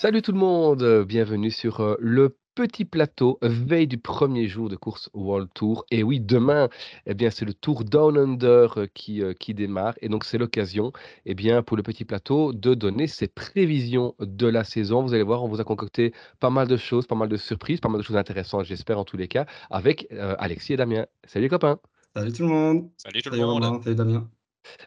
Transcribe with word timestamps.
Salut 0.00 0.22
tout 0.22 0.32
le 0.32 0.38
monde, 0.38 1.04
bienvenue 1.06 1.50
sur 1.50 1.80
euh, 1.80 1.94
le 2.00 2.34
petit 2.54 2.86
plateau, 2.86 3.38
veille 3.42 3.86
du 3.86 3.98
premier 3.98 4.48
jour 4.48 4.70
de 4.70 4.76
course 4.76 5.10
World 5.12 5.50
Tour. 5.52 5.84
Et 5.90 6.02
oui, 6.02 6.20
demain, 6.20 6.70
eh 7.04 7.12
bien, 7.12 7.28
c'est 7.28 7.44
le 7.44 7.52
Tour 7.52 7.84
Down 7.84 8.16
Under 8.16 8.78
euh, 8.78 8.86
qui, 8.94 9.22
euh, 9.22 9.34
qui 9.34 9.52
démarre. 9.52 9.92
Et 10.00 10.08
donc, 10.08 10.24
c'est 10.24 10.38
l'occasion 10.38 10.92
eh 11.26 11.34
bien, 11.34 11.62
pour 11.62 11.76
le 11.76 11.82
petit 11.82 12.06
plateau 12.06 12.54
de 12.54 12.72
donner 12.72 13.08
ses 13.08 13.28
prévisions 13.28 14.14
de 14.20 14.46
la 14.46 14.64
saison. 14.64 15.02
Vous 15.02 15.12
allez 15.12 15.22
voir, 15.22 15.44
on 15.44 15.48
vous 15.48 15.60
a 15.60 15.64
concocté 15.64 16.14
pas 16.38 16.48
mal 16.48 16.66
de 16.66 16.78
choses, 16.78 17.06
pas 17.06 17.14
mal 17.14 17.28
de 17.28 17.36
surprises, 17.36 17.80
pas 17.80 17.90
mal 17.90 18.00
de 18.00 18.06
choses 18.06 18.16
intéressantes, 18.16 18.64
j'espère, 18.64 18.98
en 18.98 19.04
tous 19.04 19.18
les 19.18 19.28
cas, 19.28 19.44
avec 19.68 20.06
Alexis 20.38 20.72
et 20.72 20.76
Damien. 20.78 21.04
Salut 21.26 21.42
les 21.42 21.50
copains. 21.50 21.78
Salut 22.16 22.32
tout 22.32 22.44
le 22.44 22.48
monde. 22.48 22.90
Salut 22.96 23.20
tout 23.20 23.28
le 23.28 23.36
monde. 23.36 23.82
salut 23.82 23.96
Damien. 23.96 24.30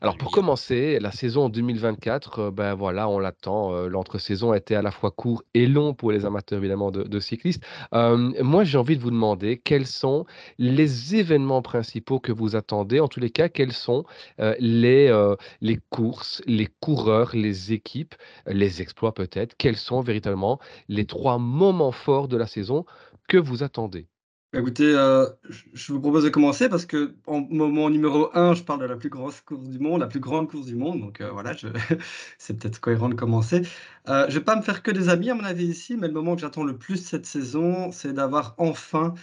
Alors 0.01 0.17
pour 0.17 0.31
commencer, 0.31 0.99
la 0.99 1.11
saison 1.11 1.49
2024, 1.49 2.39
euh, 2.39 2.51
ben 2.51 2.73
voilà, 2.75 3.07
on 3.09 3.19
l'attend. 3.19 3.73
euh, 3.73 3.87
L'entre-saison 3.87 4.51
a 4.51 4.57
été 4.57 4.75
à 4.75 4.81
la 4.81 4.91
fois 4.91 5.11
court 5.11 5.43
et 5.53 5.65
long 5.67 5.93
pour 5.93 6.11
les 6.11 6.25
amateurs 6.25 6.59
évidemment 6.59 6.91
de, 6.91 7.03
de 7.03 7.19
cyclistes. 7.19 7.63
Euh, 7.93 8.17
moi, 8.43 8.63
j'ai 8.63 8.77
envie 8.77 8.97
de 8.97 9.01
vous 9.01 9.11
demander 9.11 9.57
quels 9.59 9.87
sont 9.87 10.25
les 10.57 11.15
événements 11.15 11.61
principaux 11.61 12.19
que 12.19 12.31
vous 12.31 12.55
attendez? 12.55 12.99
En 12.99 13.07
tous 13.07 13.19
les 13.19 13.29
cas, 13.31 13.49
quelles 13.49 13.73
sont 13.73 14.03
euh, 14.39 14.55
les, 14.59 15.07
euh, 15.09 15.35
les 15.61 15.79
courses, 15.89 16.41
les 16.45 16.67
coureurs, 16.79 17.31
les 17.35 17.73
équipes, 17.73 18.15
les 18.47 18.81
exploits 18.81 19.13
peut-être? 19.13 19.55
Quels 19.57 19.77
sont 19.77 20.01
véritablement 20.01 20.59
les 20.87 21.05
trois 21.05 21.37
moments 21.39 21.91
forts 21.91 22.27
de 22.27 22.37
la 22.37 22.47
saison 22.47 22.85
que 23.27 23.37
vous 23.37 23.63
attendez? 23.63 24.07
Bah, 24.53 24.59
Écoutez, 24.59 24.85
euh, 24.95 25.27
je 25.73 25.91
vous 25.93 25.99
propose 25.99 26.23
de 26.25 26.29
commencer 26.29 26.69
parce 26.69 26.85
que 26.85 27.15
en 27.25 27.41
moment 27.41 27.89
numéro 27.89 28.29
un, 28.37 28.53
je 28.53 28.61
parle 28.63 28.81
de 28.81 28.85
la 28.85 28.95
plus 28.97 29.09
grosse 29.09 29.41
course 29.41 29.63
du 29.67 29.79
monde, 29.79 30.01
la 30.01 30.07
plus 30.07 30.19
grande 30.19 30.47
course 30.47 30.67
du 30.67 30.75
monde. 30.75 30.99
Donc 31.01 31.21
euh, 31.21 31.31
voilà, 31.31 31.53
c'est 32.37 32.53
peut-être 32.59 32.79
cohérent 32.79 33.09
de 33.09 33.15
commencer. 33.15 33.63
Euh, 34.09 34.27
je 34.29 34.37
vais 34.37 34.43
pas 34.45 34.55
me 34.55 34.61
faire 34.61 34.83
que 34.83 34.91
des 34.91 35.09
amis 35.09 35.31
à 35.31 35.35
mon 35.35 35.43
avis 35.43 35.65
ici, 35.65 35.97
mais 35.97 36.07
le 36.07 36.13
moment 36.13 36.35
que 36.35 36.41
j'attends 36.41 36.63
le 36.63 36.77
plus 36.77 36.97
cette 36.97 37.25
saison, 37.25 37.91
c'est 37.91 38.13
d'avoir 38.13 38.53
enfin 38.59 39.15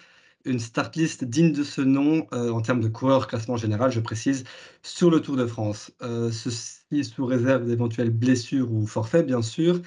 une 0.47 0.59
start 0.59 0.97
list 0.97 1.25
digne 1.25 1.53
de 1.53 1.63
ce 1.65 1.83
nom 1.83 2.27
en 2.33 2.61
termes 2.63 2.81
de 2.81 2.89
coureurs 2.89 3.27
classement 3.29 3.57
général, 3.59 3.93
je 3.93 4.01
précise, 4.01 4.45
sur 4.83 5.11
le 5.11 5.21
Tour 5.21 5.37
de 5.37 5.47
France. 5.47 5.93
Ceci 6.33 7.05
sous 7.05 7.27
réserve 7.27 7.67
d'éventuelles 7.67 8.11
blessures 8.11 8.73
ou 8.73 8.87
forfaits, 8.87 9.27
bien 9.27 9.43
sûr. 9.43 9.81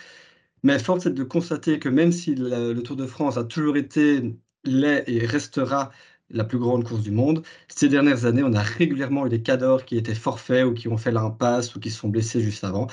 Mais 0.64 0.80
force 0.80 1.06
est 1.08 1.12
de 1.12 1.24
constater 1.24 1.80
que 1.80 1.90
même 1.90 2.12
si 2.12 2.36
le 2.36 2.80
Tour 2.82 2.96
de 2.98 3.06
France 3.08 3.38
a 3.38 3.44
toujours 3.44 3.78
été, 3.78 4.36
l'est 4.64 5.04
et 5.08 5.26
restera 5.26 5.92
la 6.30 6.44
plus 6.44 6.58
grande 6.58 6.84
course 6.84 7.02
du 7.02 7.12
monde, 7.12 7.44
ces 7.68 7.90
dernières 7.90 8.26
années, 8.26 8.44
on 8.44 8.54
a 8.54 8.62
régulièrement 8.62 9.26
eu 9.28 9.30
des 9.30 9.42
cadors 9.44 9.86
qui 9.86 9.98
étaient 9.98 10.16
forfaits 10.16 10.66
ou 10.66 10.74
qui 10.74 10.88
ont 10.88 10.98
fait 10.98 11.12
l'impasse 11.12 11.76
ou 11.76 11.80
qui 11.80 11.92
se 11.92 12.00
sont 12.00 12.10
blessés 12.10 12.42
juste 12.42 12.64
avant. 12.64 12.88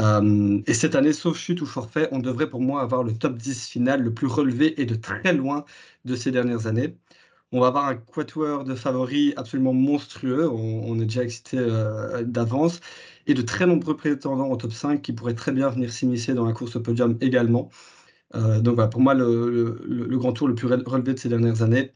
Euh, 0.00 0.60
et 0.66 0.74
cette 0.74 0.94
année, 0.94 1.12
sauf 1.12 1.38
chute 1.38 1.60
ou 1.62 1.66
forfait, 1.66 2.08
on 2.12 2.18
devrait 2.18 2.50
pour 2.50 2.60
moi 2.60 2.82
avoir 2.82 3.02
le 3.04 3.14
top 3.16 3.36
10 3.38 3.68
final 3.68 4.02
le 4.02 4.12
plus 4.14 4.26
relevé 4.26 4.80
et 4.80 4.86
de 4.86 4.94
très 4.94 5.32
loin 5.32 5.64
de 6.04 6.16
ces 6.16 6.30
dernières 6.30 6.66
années. 6.66 6.96
On 7.52 7.60
va 7.60 7.68
avoir 7.68 7.86
un 7.86 7.96
quatuor 7.96 8.64
de 8.64 8.74
favoris 8.74 9.32
absolument 9.36 9.72
monstrueux, 9.74 10.48
on, 10.48 10.82
on 10.90 11.00
est 11.00 11.04
déjà 11.06 11.22
excité 11.24 11.58
euh, 11.58 12.24
d'avance, 12.24 12.80
et 13.26 13.34
de 13.34 13.42
très 13.42 13.66
nombreux 13.66 13.96
prétendants 13.96 14.50
au 14.50 14.56
top 14.56 14.72
5 14.72 15.02
qui 15.02 15.12
pourraient 15.12 15.34
très 15.34 15.52
bien 15.52 15.68
venir 15.70 15.92
s'immiscer 15.92 16.34
dans 16.34 16.44
la 16.46 16.52
course 16.52 16.76
au 16.76 16.80
podium 16.82 17.16
également. 17.20 17.70
Euh, 18.34 18.60
donc 18.60 18.74
voilà, 18.74 18.88
pour 18.88 19.00
moi, 19.00 19.14
le, 19.14 19.78
grand 20.18 20.32
tour 20.32 20.48
le 20.48 20.54
plus 20.54 20.68
re- 20.68 20.82
relevé 20.88 21.14
de 21.14 21.18
ces 21.18 21.28
dernières 21.28 21.62
années, 21.62 21.94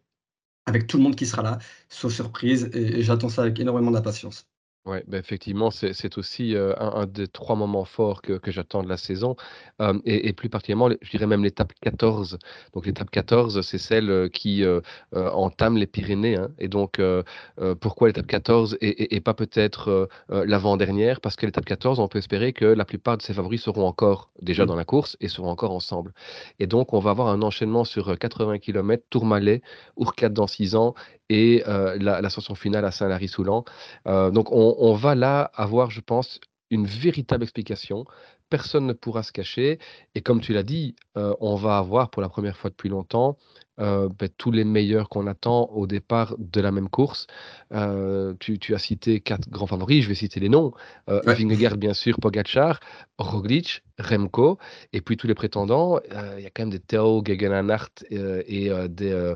avec 0.66 0.88
tout 0.88 0.98
le 0.98 1.04
monde 1.04 1.16
qui 1.16 1.26
sera 1.26 1.42
là, 1.42 1.58
sauf 1.90 2.14
surprise, 2.14 2.70
et 2.74 3.02
j'attends 3.04 3.30
ça 3.30 3.42
avec 3.44 3.60
énormément 3.60 3.92
d'impatience. 3.92 4.49
Ouais, 4.86 5.04
bah, 5.06 5.18
effectivement, 5.18 5.70
c'est 5.70 5.92
c'est 5.92 6.16
aussi, 6.16 6.54
heu, 6.54 6.74
un 6.82 7.02
un 7.02 7.06
des 7.06 7.28
3 7.28 7.54
moments 7.54 7.84
forts 7.84 8.22
que 8.22 8.32
que 8.38 8.50
j'attends 8.50 8.82
de 8.82 8.88
la 8.88 8.96
saison, 8.96 9.36
hem 9.78 10.00
et 10.06 10.26
et 10.28 10.32
plus 10.32 10.48
particulièrement, 10.48 10.88
les 10.88 10.96
je 11.02 11.10
dirais 11.10 11.26
même 11.26 11.44
l'étape 11.44 11.74
14. 11.82 12.38
Donc 12.72 12.86
l'étape 12.86 13.10
14, 13.10 13.60
c'est 13.60 13.76
celle, 13.76 14.08
heu, 14.08 14.28
qui, 14.28 14.62
heu 14.62 14.80
heu, 15.14 15.28
entame 15.34 15.76
les 15.76 15.86
Pyrénées, 15.86 16.36
hein 16.36 16.48
et 16.58 16.69
donc 16.69 16.98
heu 16.98 17.24
heu, 17.60 17.74
pourquoi 17.74 18.08
l'étape 18.08 18.26
14 18.26 18.78
et 18.80 18.88
et 19.02 19.16
et 19.16 19.20
pas 19.20 19.34
peut-être, 19.34 19.90
heu 19.90 20.08
heu, 20.32 20.44
l'avant-dernière? 20.46 21.20
Parce 21.20 21.36
que 21.36 21.44
l'étape 21.44 21.66
14, 21.66 22.00
on 22.00 22.08
peut 22.08 22.19
espérer 22.19 22.54
que 22.54 22.64
la 22.64 22.86
plupart 22.86 23.19
de 23.19 23.22
ses 23.22 23.34
favoris 23.34 23.60
seront 23.62 23.86
encore 23.86 24.30
déjà 24.40 24.64
dans 24.64 24.76
la 24.76 24.86
course 24.86 25.14
et 25.20 25.28
seront 25.28 25.50
encore 25.50 25.72
ensemble 25.72 26.14
et 26.58 26.66
donc 26.66 26.94
on 26.94 27.00
va 27.00 27.10
avoir 27.10 27.28
un 27.28 27.42
enchaînement 27.42 27.84
sur, 27.84 28.08
heu, 28.10 28.16
80 28.16 28.58
kilomètres, 28.58 29.04
Tourmalet, 29.10 29.60
Ourcade 29.96 30.32
dans 30.32 30.46
6 30.46 30.74
ans 30.74 30.94
et 31.30 31.62
la 31.66 32.20
l'ascension 32.20 32.54
finale 32.54 32.84
à 32.84 32.91
Saint-Lary-Soulan. 32.91 33.64
Heu, 34.06 34.30
donc 34.32 34.52
on 34.52 34.76
on 34.78 34.94
va 34.94 35.14
là 35.14 35.50
avoir, 35.54 35.91
je 35.91 36.00
pense, 36.00 36.41
une 36.70 36.86
véritable 36.86 37.44
explication. 37.44 38.04
Personne 38.50 38.87
ne 38.87 38.93
pourra 38.93 39.22
se 39.22 39.31
cacher 39.33 39.78
et 40.16 40.22
comme 40.22 40.41
tu 40.41 40.53
l'as 40.53 40.65
dit, 40.65 40.97
heu, 41.16 41.34
on 41.41 41.55
va 41.55 41.78
avoir 41.78 42.11
pour 42.11 42.21
la 42.21 42.28
première 42.28 42.56
fois 42.56 42.69
depuis 42.69 42.88
longtemps, 42.88 43.37
heu, 43.81 44.09
beh, 44.19 44.28
tous 44.37 44.50
les 44.50 44.65
meilleurs 44.65 45.09
qu'on 45.09 45.28
attend 45.28 45.66
au 45.71 45.87
départ 45.87 46.34
de 46.38 46.61
la 46.61 46.72
même 46.72 46.88
course. 46.88 47.28
Heu, 47.72 48.37
tu 48.41 48.59
tu 48.59 48.75
as 48.75 48.78
cité 48.78 49.21
4 49.21 49.49
grands 49.49 49.69
favoris, 49.69 50.03
je 50.03 50.09
vais 50.09 50.16
citer 50.16 50.41
les 50.41 50.49
noms, 50.49 50.72
Ouais. 51.09 51.34
Vingegaard 51.34 51.77
bien 51.77 51.94
sûr, 51.94 52.19
Pogačar, 52.19 52.81
Roglič, 53.19 53.83
Remco 54.00 54.59
et 54.93 55.00
puis 55.03 55.17
tous 55.17 55.27
les 55.28 55.34
prétendants, 55.34 56.00
il 56.38 56.43
y 56.43 56.47
a 56.47 56.50
quand 56.50 56.62
même 56.62 56.71
des 56.71 56.81
Theo 56.81 57.22
heu 57.22 58.43
et 58.49 58.71
des, 58.88 59.34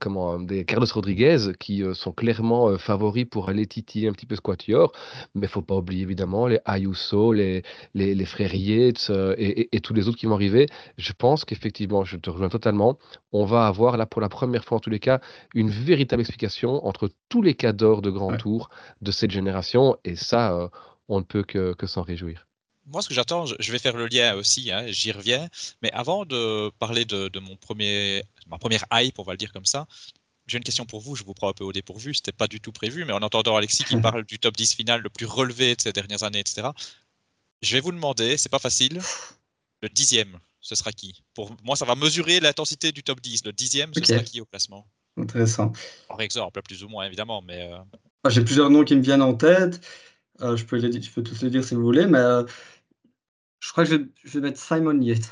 comment? 0.00 0.38
Des 0.40 0.64
Carlos 0.64 0.86
Rodriguez 0.94 1.38
qui, 1.60 1.82
sont 1.94 2.12
clairement, 2.12 2.78
favoris 2.78 3.26
pour 3.30 3.48
aller 3.50 3.66
titiller 3.66 4.08
un 4.08 4.12
petit 4.12 4.26
peu 4.26 4.36
ce 4.36 4.40
quatuor. 4.40 4.92
Mais 5.34 5.46
il 5.46 5.50
faut 5.50 5.62
pas 5.62 5.76
oublier 5.76 6.02
évidemment 6.02 6.46
les 6.46 6.60
Ayuso, 6.64 7.32
les 7.32 7.62
les 7.94 8.14
les 8.14 8.21
frères 8.24 8.54
Yates, 8.54 9.08
heu 9.10 9.34
et 9.38 9.62
et 9.62 9.76
et 9.76 9.80
tous 9.80 9.94
les 9.94 10.08
autres 10.08 10.18
qui 10.18 10.26
vont 10.26 10.34
arriver. 10.34 10.66
Je 10.98 11.12
pense 11.12 11.44
qu'effectivement, 11.44 12.04
je 12.04 12.16
te 12.16 12.30
rejoins 12.30 12.48
totalement, 12.48 12.98
on 13.32 13.44
va 13.44 13.66
avoir 13.66 13.96
là, 13.96 14.06
pour 14.06 14.20
la 14.20 14.28
première 14.28 14.64
fois 14.64 14.78
en 14.78 14.80
tous 14.80 14.90
les 14.90 15.00
cas, 15.00 15.20
une 15.54 15.70
véritable 15.70 16.20
explication 16.22 16.84
entre 16.86 17.10
tous 17.28 17.42
les 17.42 17.54
cadors 17.54 18.02
de 18.02 18.10
grand 18.10 18.32
Ouais. 18.32 18.36
tour 18.36 18.68
de 19.02 19.10
cette 19.12 19.30
génération 19.30 19.96
et 20.04 20.16
ça, 20.16 20.52
heu, 20.54 20.68
on 21.08 21.18
ne 21.20 21.24
peut 21.24 21.42
que 21.44 21.74
que 21.74 21.86
s'en 21.86 22.02
réjouir. 22.02 22.46
Moi, 22.86 23.00
ce 23.00 23.08
que 23.08 23.14
j'attends, 23.14 23.46
je 23.46 23.72
vais 23.72 23.78
faire 23.78 23.96
le 23.96 24.06
lien 24.08 24.34
aussi, 24.34 24.72
hein, 24.72 24.86
j'y 24.88 25.12
reviens. 25.12 25.48
Mais 25.82 25.92
avant 25.92 26.24
de 26.24 26.70
parler 26.80 27.04
de, 27.04 27.28
de 27.28 27.38
mon 27.38 27.56
premier, 27.56 28.24
ma 28.48 28.58
première 28.58 28.84
hype, 28.92 29.18
on 29.20 29.22
va 29.22 29.32
le 29.32 29.38
dire 29.38 29.52
comme 29.52 29.64
ça, 29.66 29.86
j'ai 30.48 30.58
une 30.58 30.64
question 30.64 30.86
pour 30.86 31.00
vous. 31.00 31.16
Je 31.16 31.24
vous 31.24 31.34
prends 31.34 31.48
un 31.50 31.52
peu 31.54 31.64
au 31.64 31.72
dépourvu. 31.72 32.14
C'était 32.14 32.32
pas 32.32 32.48
du 32.48 32.60
tout 32.60 32.72
prévu, 32.72 33.04
mais 33.04 33.12
en 33.12 33.22
entendant 33.22 33.56
Alexis 33.56 33.84
qui 33.84 33.96
parle 33.98 34.24
du 34.24 34.38
top 34.40 34.56
10 34.56 34.74
final 34.74 35.00
le 35.02 35.10
plus 35.10 35.26
relevé 35.26 35.76
de 35.76 35.80
ces 35.82 35.92
dernières 35.92 36.24
années, 36.24 36.40
etc., 36.40 36.70
je 37.62 37.74
vais 37.74 37.80
vous 37.80 37.92
demander, 37.92 38.36
c'est 38.36 38.48
pas 38.48 38.58
facile, 38.58 39.00
le 39.82 39.88
dixième, 39.88 40.38
ce 40.60 40.74
sera 40.74 40.92
qui? 40.92 41.22
Pour 41.34 41.54
moi, 41.64 41.76
ça 41.76 41.84
va 41.84 41.94
mesurer 41.94 42.40
l'intensité 42.40 42.92
du 42.92 43.02
top 43.02 43.20
10. 43.20 43.44
Le 43.44 43.52
dixième, 43.52 43.94
ce 43.94 44.04
sera 44.04 44.22
qui 44.22 44.40
au 44.40 44.46
classement? 44.46 44.86
Intéressant. 45.16 45.72
Par 46.08 46.20
exemple, 46.20 46.62
plus 46.62 46.84
ou 46.84 46.88
moins, 46.88 47.06
évidemment, 47.06 47.42
mais 47.42 47.70
euh, 47.72 47.78
Ah, 48.24 48.30
J'ai 48.30 48.44
plusieurs 48.44 48.70
noms 48.70 48.84
qui 48.84 48.96
me 48.96 49.02
viennent 49.02 49.22
en 49.22 49.34
tête. 49.34 49.80
Euh, 50.40 50.56
je 50.56 50.64
peux 50.64 50.76
les, 50.76 50.88
di- 50.88 51.02
je 51.02 51.10
peux 51.12 51.22
tous 51.22 51.42
les 51.42 51.50
dire 51.50 51.64
si 51.64 51.74
vous 51.74 51.82
voulez, 51.82 52.06
mais 52.06 52.18
euh, 52.18 52.44
je 53.60 53.70
crois 53.70 53.84
que 53.84 53.90
je 53.90 53.96
vais, 53.96 54.04
je 54.24 54.38
vais 54.38 54.40
mettre 54.48 54.60
Simon 54.60 55.00
Yates. 55.00 55.30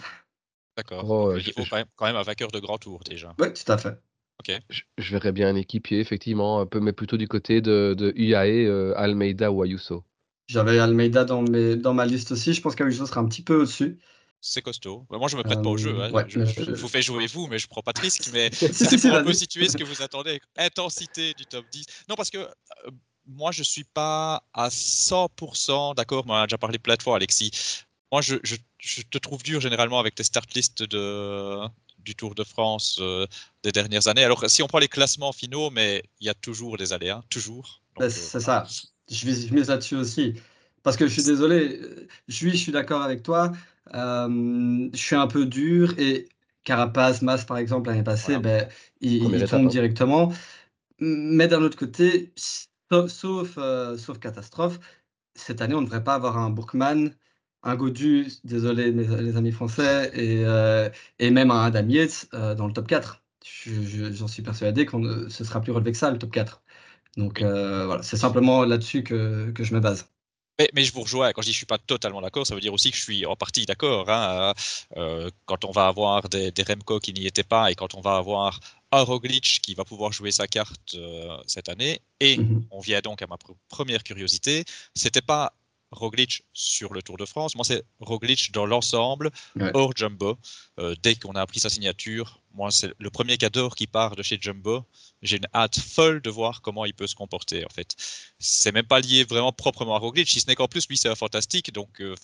d'accord. 0.76 1.04
Oh, 1.08 1.32
je 1.38 1.46
niveau, 1.46 1.64
je 1.64 1.70
quand 1.96 2.06
même, 2.06 2.16
un 2.16 2.22
vainqueur 2.22 2.50
de 2.50 2.58
grand 2.58 2.78
tour 2.78 3.00
déjà. 3.04 3.34
Oui, 3.38 3.52
tout 3.52 3.70
à 3.72 3.78
fait. 3.78 3.98
Ok. 4.40 4.52
je 4.70 4.82
je 4.96 5.10
verrais 5.12 5.32
bien 5.32 5.48
un 5.48 5.56
équipier 5.56 6.00
effectivement, 6.00 6.60
un 6.60 6.66
peu 6.66 6.80
mais 6.80 6.92
plutôt 6.94 7.16
du 7.18 7.28
côté 7.28 7.60
de 7.60 7.94
de 7.96 8.12
UAE, 8.16 8.94
Almeida 8.96 9.52
ou 9.52 9.62
Ayuso. 9.62 10.04
J'avais 10.50 10.78
Almeida 10.78 11.24
dans, 11.24 11.42
mes, 11.42 11.76
dans 11.76 11.94
ma 11.94 12.06
liste 12.06 12.32
aussi. 12.32 12.52
Je 12.54 12.60
pense 12.60 12.74
qu'Ayuso 12.74 13.06
sera 13.06 13.20
un 13.20 13.28
petit 13.28 13.42
peu 13.42 13.56
au-dessus. 13.62 13.98
C'est 14.40 14.62
costaud. 14.62 15.06
Bah, 15.10 15.18
moi, 15.18 15.28
je 15.28 15.36
me 15.36 15.42
prête 15.42 15.62
pas 15.62 15.68
au 15.68 15.76
jeu. 15.76 15.94
Euh, 15.98 16.04
hein. 16.08 16.12
ouais, 16.12 16.24
Je, 16.28 16.44
je 16.44 16.64
je- 16.64 16.70
vous 16.72 16.88
fais 16.88 17.02
jouer 17.02 17.26
vous, 17.26 17.46
mais 17.46 17.58
je 17.58 17.68
prends 17.68 17.82
pas 17.82 17.92
de 17.92 18.00
risque. 18.00 18.30
Mais 18.32 18.50
Si, 18.52 18.58
c'était 18.72 18.74
si, 18.74 18.98
si, 18.98 19.08
pour 19.08 19.16
un 19.16 19.22
peu 19.24 19.32
situer 19.32 19.68
ce 19.68 19.76
que 19.76 19.84
vous 19.84 20.02
attendez. 20.02 20.40
Intensité 20.56 21.34
du 21.34 21.46
top 21.46 21.66
10. 21.70 21.84
Non, 22.08 22.14
parce 22.16 22.30
que 22.30 22.38
euh, 22.38 22.50
moi, 23.26 23.52
je 23.52 23.62
suis 23.62 23.84
pas 23.84 24.42
à 24.54 24.70
100% 24.70 25.94
d'accord. 25.94 26.24
On 26.26 26.32
a 26.34 26.46
déjà 26.46 26.58
parlé 26.58 26.78
plein 26.78 26.96
de 26.96 27.02
fois, 27.02 27.16
Alexis. 27.16 27.50
Moi, 28.12 28.22
je, 28.22 28.36
je- 28.42 28.56
je 28.78 29.02
te 29.02 29.18
trouve 29.18 29.42
dur 29.42 29.60
généralement 29.60 30.00
avec 30.00 30.14
tes 30.14 30.24
start 30.24 30.52
lists 30.54 30.82
de, 30.82 31.58
du 31.98 32.14
Tour 32.16 32.34
de 32.34 32.42
France 32.44 32.98
euh, 33.00 33.26
des 33.62 33.72
dernières 33.72 34.08
années. 34.08 34.24
Alors, 34.24 34.48
si 34.48 34.62
on 34.62 34.66
prend 34.66 34.78
les 34.78 34.88
classements 34.88 35.32
finaux, 35.32 35.70
mais 35.70 36.02
il 36.20 36.26
y 36.26 36.30
a 36.30 36.34
toujours 36.34 36.76
des 36.78 36.92
aléas, 36.92 37.22
toujours. 37.30 37.82
Bah, 37.96 38.06
euh, 38.06 38.10
c'est 38.10 38.38
voilà. 38.40 38.64
ça. 38.66 38.89
Je 39.10 39.26
mise 39.54 39.68
là-dessus 39.68 39.96
aussi. 39.96 40.34
Parce 40.82 40.96
que 40.96 41.06
je 41.06 41.12
suis 41.12 41.22
désolé, 41.24 41.78
euh, 41.82 42.06
je 42.28 42.34
suis, 42.34 42.50
je 42.52 42.56
suis 42.56 42.72
d'accord 42.72 43.02
avec 43.02 43.22
toi. 43.22 43.52
Euh, 43.94 44.88
je 44.92 44.98
suis 44.98 45.16
un 45.16 45.26
peu 45.26 45.46
dur 45.46 45.94
et 45.98 46.28
Carapace, 46.64 47.22
Mas, 47.22 47.44
par 47.44 47.58
exemple, 47.58 47.88
l'année 47.90 48.02
passée, 48.02 48.36
Voilà. 48.36 48.66
ben, 48.66 48.68
il, 49.00 49.44
tombe 49.46 49.66
hein. 49.66 49.68
directement. 49.68 50.32
Mais 51.00 51.48
d'un 51.48 51.62
autre 51.62 51.78
côté, 51.78 52.32
sauf, 52.36 53.10
sauf, 53.10 53.54
euh, 53.58 53.96
sauf 53.96 54.18
catastrophe, 54.18 54.78
cette 55.34 55.60
année, 55.62 55.74
on 55.74 55.80
ne 55.80 55.86
devrait 55.86 56.04
pas 56.04 56.14
avoir 56.14 56.38
un 56.38 56.50
Bourkman, 56.50 57.10
un 57.62 57.76
Godu, 57.76 58.26
désolé 58.44 58.92
mes, 58.92 59.06
les 59.06 59.36
amis 59.36 59.52
français, 59.52 60.10
et, 60.14 60.44
euh, 60.44 60.88
et 61.18 61.30
même 61.30 61.50
un 61.50 61.64
Adam 61.64 61.88
Yates 61.88 62.28
euh, 62.34 62.54
dans 62.54 62.66
le 62.66 62.72
top 62.72 62.86
4. 62.88 63.22
Je- 63.44 63.82
je- 63.82 64.12
J'en 64.12 64.28
suis 64.28 64.42
persuadé 64.42 64.86
qu'on 64.86 64.98
ne- 65.00 65.28
ce 65.28 65.44
sera 65.44 65.60
plus 65.60 65.72
relevé 65.72 65.92
que 65.92 65.98
ça, 65.98 66.10
le 66.10 66.18
top 66.18 66.32
4. 66.32 66.62
Donc 67.16 67.42
euh, 67.42 67.86
voilà, 67.86 68.02
c'est 68.02 68.16
simplement 68.16 68.64
là-dessus 68.64 69.02
que, 69.02 69.50
que 69.50 69.64
je 69.64 69.74
me 69.74 69.80
base. 69.80 70.08
Mais, 70.74 70.84
je 70.84 70.92
vous 70.92 71.02
rejoins. 71.02 71.32
Quand 71.32 71.42
je 71.42 71.46
dis 71.46 71.52
je 71.52 71.58
suis 71.58 71.66
pas 71.66 71.78
totalement 71.78 72.20
d'accord, 72.20 72.46
ça 72.46 72.54
veut 72.54 72.60
dire 72.60 72.74
aussi 72.74 72.90
que 72.90 72.96
je 72.96 73.02
suis 73.02 73.24
en 73.24 73.36
partie 73.36 73.64
d'accord. 73.64 74.08
Hein. 74.10 74.52
Euh, 74.96 75.30
quand 75.46 75.64
on 75.64 75.70
va 75.70 75.86
avoir 75.86 76.28
des, 76.28 76.52
Remco 76.66 77.00
qui 77.00 77.12
n'y 77.12 77.26
étaient 77.26 77.42
pas 77.42 77.70
et 77.70 77.74
quand 77.74 77.94
on 77.94 78.00
va 78.00 78.16
avoir 78.16 78.60
un 78.92 79.02
Roglic 79.02 79.60
qui 79.62 79.74
va 79.74 79.84
pouvoir 79.84 80.12
jouer 80.12 80.32
sa 80.32 80.46
carte 80.46 80.94
euh, 80.96 81.36
cette 81.46 81.68
année. 81.68 82.00
Et 82.20 82.36
mhm. 82.36 82.66
on 82.70 82.80
vient 82.80 83.00
donc 83.00 83.22
à 83.22 83.26
ma 83.26 83.36
première 83.68 84.02
curiosité. 84.02 84.64
C'était 84.94 85.22
pas 85.22 85.54
Roglic 85.90 86.42
sur 86.52 86.92
le 86.92 87.02
Tour 87.02 87.16
de 87.16 87.24
France. 87.24 87.54
Moi, 87.54 87.64
c'est 87.64 87.82
Roglic 88.00 88.52
dans 88.52 88.66
l'ensemble, 88.66 89.30
hors 89.74 89.92
Jumbo. 89.96 90.38
Euh, 90.78 90.94
dès 91.02 91.16
qu'on 91.16 91.32
a 91.32 91.40
appris 91.40 91.60
sa 91.60 91.68
signature, 91.68 92.40
moi, 92.54 92.70
c'est 92.70 92.92
le 92.98 93.10
premier 93.10 93.36
cadeau 93.36 93.70
qui 93.70 93.86
part 93.86 94.16
de 94.16 94.22
chez 94.22 94.38
Jumbo. 94.40 94.84
J'ai 95.22 95.36
une 95.36 95.46
hâte 95.54 95.78
folle 95.78 96.20
de 96.20 96.30
voir 96.30 96.62
comment 96.62 96.84
il 96.84 96.94
peut 96.94 97.06
se 97.06 97.14
comporter, 97.14 97.64
en 97.64 97.68
fait. 97.68 97.94
C'est 98.38 98.72
même 98.72 98.86
pas 98.86 99.00
lié 99.00 99.24
vraiment 99.24 99.52
proprement 99.52 99.94
à 99.94 99.98
Roglic, 99.98 100.28
si 100.28 100.40
ce 100.40 100.46
n'est 100.46 100.54
qu'en 100.54 100.68
plus, 100.68 100.88
lui, 100.88 100.96
c'est 100.96 101.08
un 101.08 101.14
fantastique. 101.14 101.72
Donc, 101.72 102.00
euh, 102.00 102.14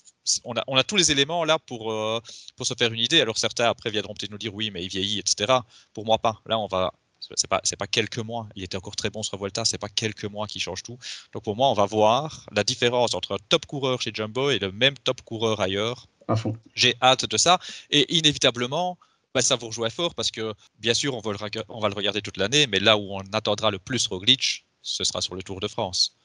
on, 0.44 0.54
a, 0.56 0.64
on, 0.66 0.76
a, 0.76 0.84
tous 0.84 0.96
les 0.96 1.10
éléments 1.10 1.44
là 1.44 1.58
pour, 1.58 1.92
euh, 1.92 2.20
pour 2.56 2.66
se 2.66 2.74
faire 2.74 2.92
une 2.92 3.00
idée. 3.00 3.20
Alors, 3.20 3.38
certains, 3.38 3.68
après, 3.68 3.90
viendront 3.90 4.14
peut-être 4.14 4.30
nous 4.30 4.38
dire 4.38 4.54
oui, 4.54 4.70
mais 4.70 4.84
il 4.84 4.88
vieillit, 4.88 5.18
etc. 5.18 5.60
Pour 5.92 6.04
moi, 6.04 6.18
pas. 6.18 6.40
Là, 6.46 6.58
on 6.58 6.66
va 6.66 6.92
c'est 7.34 7.48
pas 7.48 7.60
c'est 7.64 7.76
pas 7.76 7.86
quelques 7.86 8.18
mois. 8.18 8.48
Il 8.54 8.62
était 8.62 8.76
encore 8.76 8.96
très 8.96 9.10
bon 9.10 9.22
sur 9.22 9.36
Volta, 9.38 9.64
c'est 9.64 9.78
pas 9.78 9.88
quelques 9.88 10.24
mois 10.24 10.46
qui 10.46 10.60
changent 10.60 10.82
tout. 10.82 10.98
Donc 11.32 11.42
pour 11.42 11.56
moi, 11.56 11.68
on 11.68 11.74
va 11.74 11.86
voir 11.86 12.46
la 12.52 12.64
différence 12.64 13.14
entre 13.14 13.34
un 13.34 13.38
top 13.48 13.66
coureur 13.66 14.00
chez 14.00 14.10
Jumbo 14.12 14.50
et 14.50 14.58
le 14.58 14.72
même 14.72 14.94
top 14.98 15.22
coureur 15.22 15.60
ailleurs. 15.60 16.06
À 16.28 16.36
fond. 16.36 16.56
J'ai 16.74 16.94
hâte 17.02 17.26
de 17.26 17.36
ça 17.36 17.58
et 17.90 18.16
inévitablement. 18.16 18.98
Bah, 19.34 19.42
ça 19.42 19.56
vous 19.56 19.66
rejoint 19.66 19.90
fort 19.90 20.14
parce 20.14 20.30
que 20.30 20.54
bien 20.78 20.94
sûr 20.94 21.14
on 21.14 21.20
va 21.20 21.32
le, 21.32 21.38
on 21.68 21.80
va 21.80 21.88
le 21.88 21.94
regarder 21.94 22.22
toute 22.22 22.38
l'année, 22.38 22.66
mais 22.66 22.80
là 22.80 22.96
où 22.96 23.14
on 23.14 23.20
attendra 23.32 23.70
le 23.70 23.78
plus 23.78 24.06
Roglic, 24.06 24.64
ce 24.80 25.04
sera 25.04 25.20
sur 25.20 25.34
le 25.34 25.42
Tour 25.42 25.60
de 25.60 25.68
France. 25.68 26.16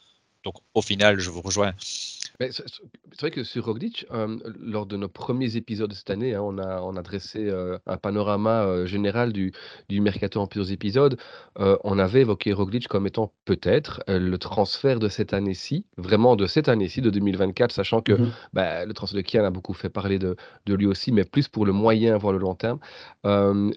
Donc 0.43 0.55
au 0.73 0.81
final, 0.81 1.19
je 1.19 1.29
vous 1.29 1.41
rejoins 1.41 1.73
c'est 2.39 3.19
vrai 3.19 3.31
que 3.31 3.43
sur 3.43 3.65
Roglic, 3.65 4.05
lors 4.59 4.85
de 4.85 4.97
nos 4.97 5.09
premiers 5.09 5.55
épisodes 5.55 5.89
de 5.89 5.95
cette 5.95 6.09
année, 6.09 6.33
hein, 6.33 6.41
on 6.41 6.57
a, 6.57 6.81
on 6.81 6.95
a 6.95 7.01
dressé 7.01 7.51
un 7.85 7.97
panorama 7.97 8.85
général 8.85 9.33
du, 9.33 9.51
du 9.89 10.01
mercato 10.01 10.39
en 10.39 10.47
plusieurs 10.47 10.71
épisodes. 10.71 11.17
on 11.57 11.99
avait 11.99 12.21
évoqué 12.21 12.53
Roglic 12.53 12.87
comme 12.87 13.07
étant 13.07 13.33
peut-être 13.45 14.01
le 14.07 14.37
transfert 14.37 14.99
de 14.99 15.07
cette 15.07 15.33
année-ci, 15.33 15.85
vraiment 15.97 16.35
de 16.35 16.47
cette 16.47 16.69
année-ci, 16.69 17.01
de 17.01 17.09
2024, 17.09 17.71
sachant 17.71 18.01
que 18.01 18.13
bah, 18.53 18.85
le 18.85 18.93
transfert 18.93 19.17
de 19.17 19.21
Kian 19.21 19.43
a 19.43 19.51
beaucoup 19.51 19.73
fait 19.73 19.89
parler 19.89 20.19
de, 20.19 20.35
de, 20.65 20.73
lui 20.73 20.85
aussi, 20.85 21.11
mais 21.11 21.25
plus 21.25 21.47
pour 21.47 21.65
le 21.65 21.73
moyen, 21.73 22.17
voire 22.17 22.33
le 22.33 22.39
long 22.39 22.55
terme. 22.55 22.79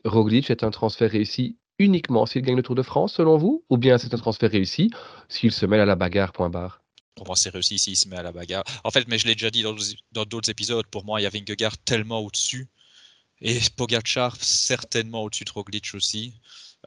Roglic 0.04 0.50
est 0.50 0.64
un 0.64 0.70
transfert 0.70 1.10
réussi 1.10 1.58
uniquement 1.78 2.26
s'il 2.26 2.42
gagne 2.42 2.56
le 2.56 2.62
Tour 2.62 2.74
de 2.74 2.82
France, 2.82 3.14
selon 3.14 3.36
vous, 3.36 3.64
ou 3.70 3.76
bien 3.76 3.98
c'est 3.98 4.14
un 4.14 4.18
transfert 4.18 4.50
réussi 4.50 4.90
s'il 5.28 5.52
se 5.52 5.66
mêle 5.66 5.80
à 5.80 5.86
la 5.86 5.96
bagarre, 5.96 6.32
point 6.32 6.50
barre? 6.50 6.83
C'est 7.34 7.50
réussi 7.50 7.78
s'il 7.78 7.96
se 7.96 8.08
met 8.08 8.16
à 8.16 8.22
la 8.22 8.32
bagarre. 8.32 8.64
En 8.84 8.90
fait, 8.90 9.06
mais 9.08 9.18
je 9.18 9.26
l'ai 9.26 9.34
déjà 9.34 9.50
dit 9.50 9.62
dans 10.12 10.24
d'autres 10.24 10.50
épisodes, 10.50 10.86
pour 10.86 11.04
moi, 11.04 11.20
il 11.20 11.24
y 11.24 11.26
avait 11.26 11.38
Vingegaard 11.38 11.78
tellement 11.78 12.20
au-dessus. 12.20 12.68
Et 13.40 13.60
Pogacar, 13.76 14.36
certainement 14.40 15.22
au-dessus 15.22 15.44
de 15.44 15.50
Roglic 15.50 15.94
aussi. 15.94 16.34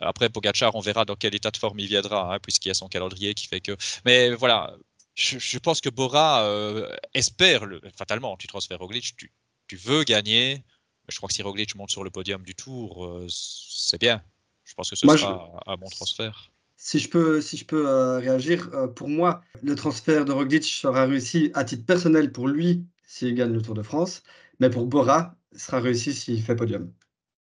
Après, 0.01 0.29
Pogacar, 0.29 0.75
on 0.75 0.79
verra 0.79 1.05
dans 1.05 1.15
quel 1.15 1.35
état 1.35 1.51
de 1.51 1.57
forme 1.57 1.79
il 1.79 1.87
viendra, 1.87 2.33
hein, 2.33 2.39
puisqu'il 2.39 2.69
y 2.69 2.71
a 2.71 2.73
son 2.73 2.87
calendrier 2.87 3.33
qui 3.33 3.47
fait 3.47 3.61
que. 3.61 3.75
Mais 4.05 4.31
voilà, 4.31 4.75
je, 5.15 5.57
pense 5.59 5.81
que 5.81 5.89
Bora 5.89 6.43
euh, 6.43 6.95
espère, 7.13 7.65
le... 7.65 7.81
fatalement, 7.97 8.37
tu 8.37 8.47
transfères 8.47 8.79
Roglic, 8.79 9.15
tu, 9.17 9.31
tu, 9.67 9.75
veux 9.75 10.03
gagner. 10.03 10.63
Je 11.09 11.17
crois 11.17 11.27
que 11.27 11.33
si 11.33 11.41
Roglic 11.41 11.75
monte 11.75 11.91
sur 11.91 12.03
le 12.03 12.09
podium 12.09 12.43
du 12.43 12.55
tour, 12.55 13.05
euh, 13.05 13.27
c'est 13.29 13.99
bien. 13.99 14.23
Je 14.63 14.73
pense 14.73 14.89
que 14.89 14.95
ce 14.95 15.07
sera 15.07 15.63
un 15.65 15.77
bon 15.77 15.89
transfert. 15.89 16.51
Si 16.79 16.99
je 16.99 17.09
peux, 17.09 17.41
si 17.41 17.57
je 17.57 17.65
peux 17.65 17.87
euh, 17.87 18.19
réagir, 18.19 18.69
euh, 18.73 18.87
pour 18.87 19.09
moi, 19.09 19.41
le 19.63 19.73
transfert 19.73 20.25
de 20.25 20.31
Roglic 20.31 20.63
sera 20.63 21.05
réussi 21.05 21.51
à 21.55 21.65
titre 21.65 21.83
personnel 21.85 22.31
pour 22.31 22.47
lui 22.47 22.85
s'il 23.03 23.33
gagne 23.33 23.51
le 23.51 23.63
Tour 23.63 23.73
de 23.73 23.81
France, 23.81 24.21
mais 24.59 24.69
pour 24.69 24.85
Bora, 24.85 25.35
sera 25.55 25.79
réussi 25.79 26.13
s'il 26.13 26.41
fait 26.43 26.55
podium. 26.55 26.93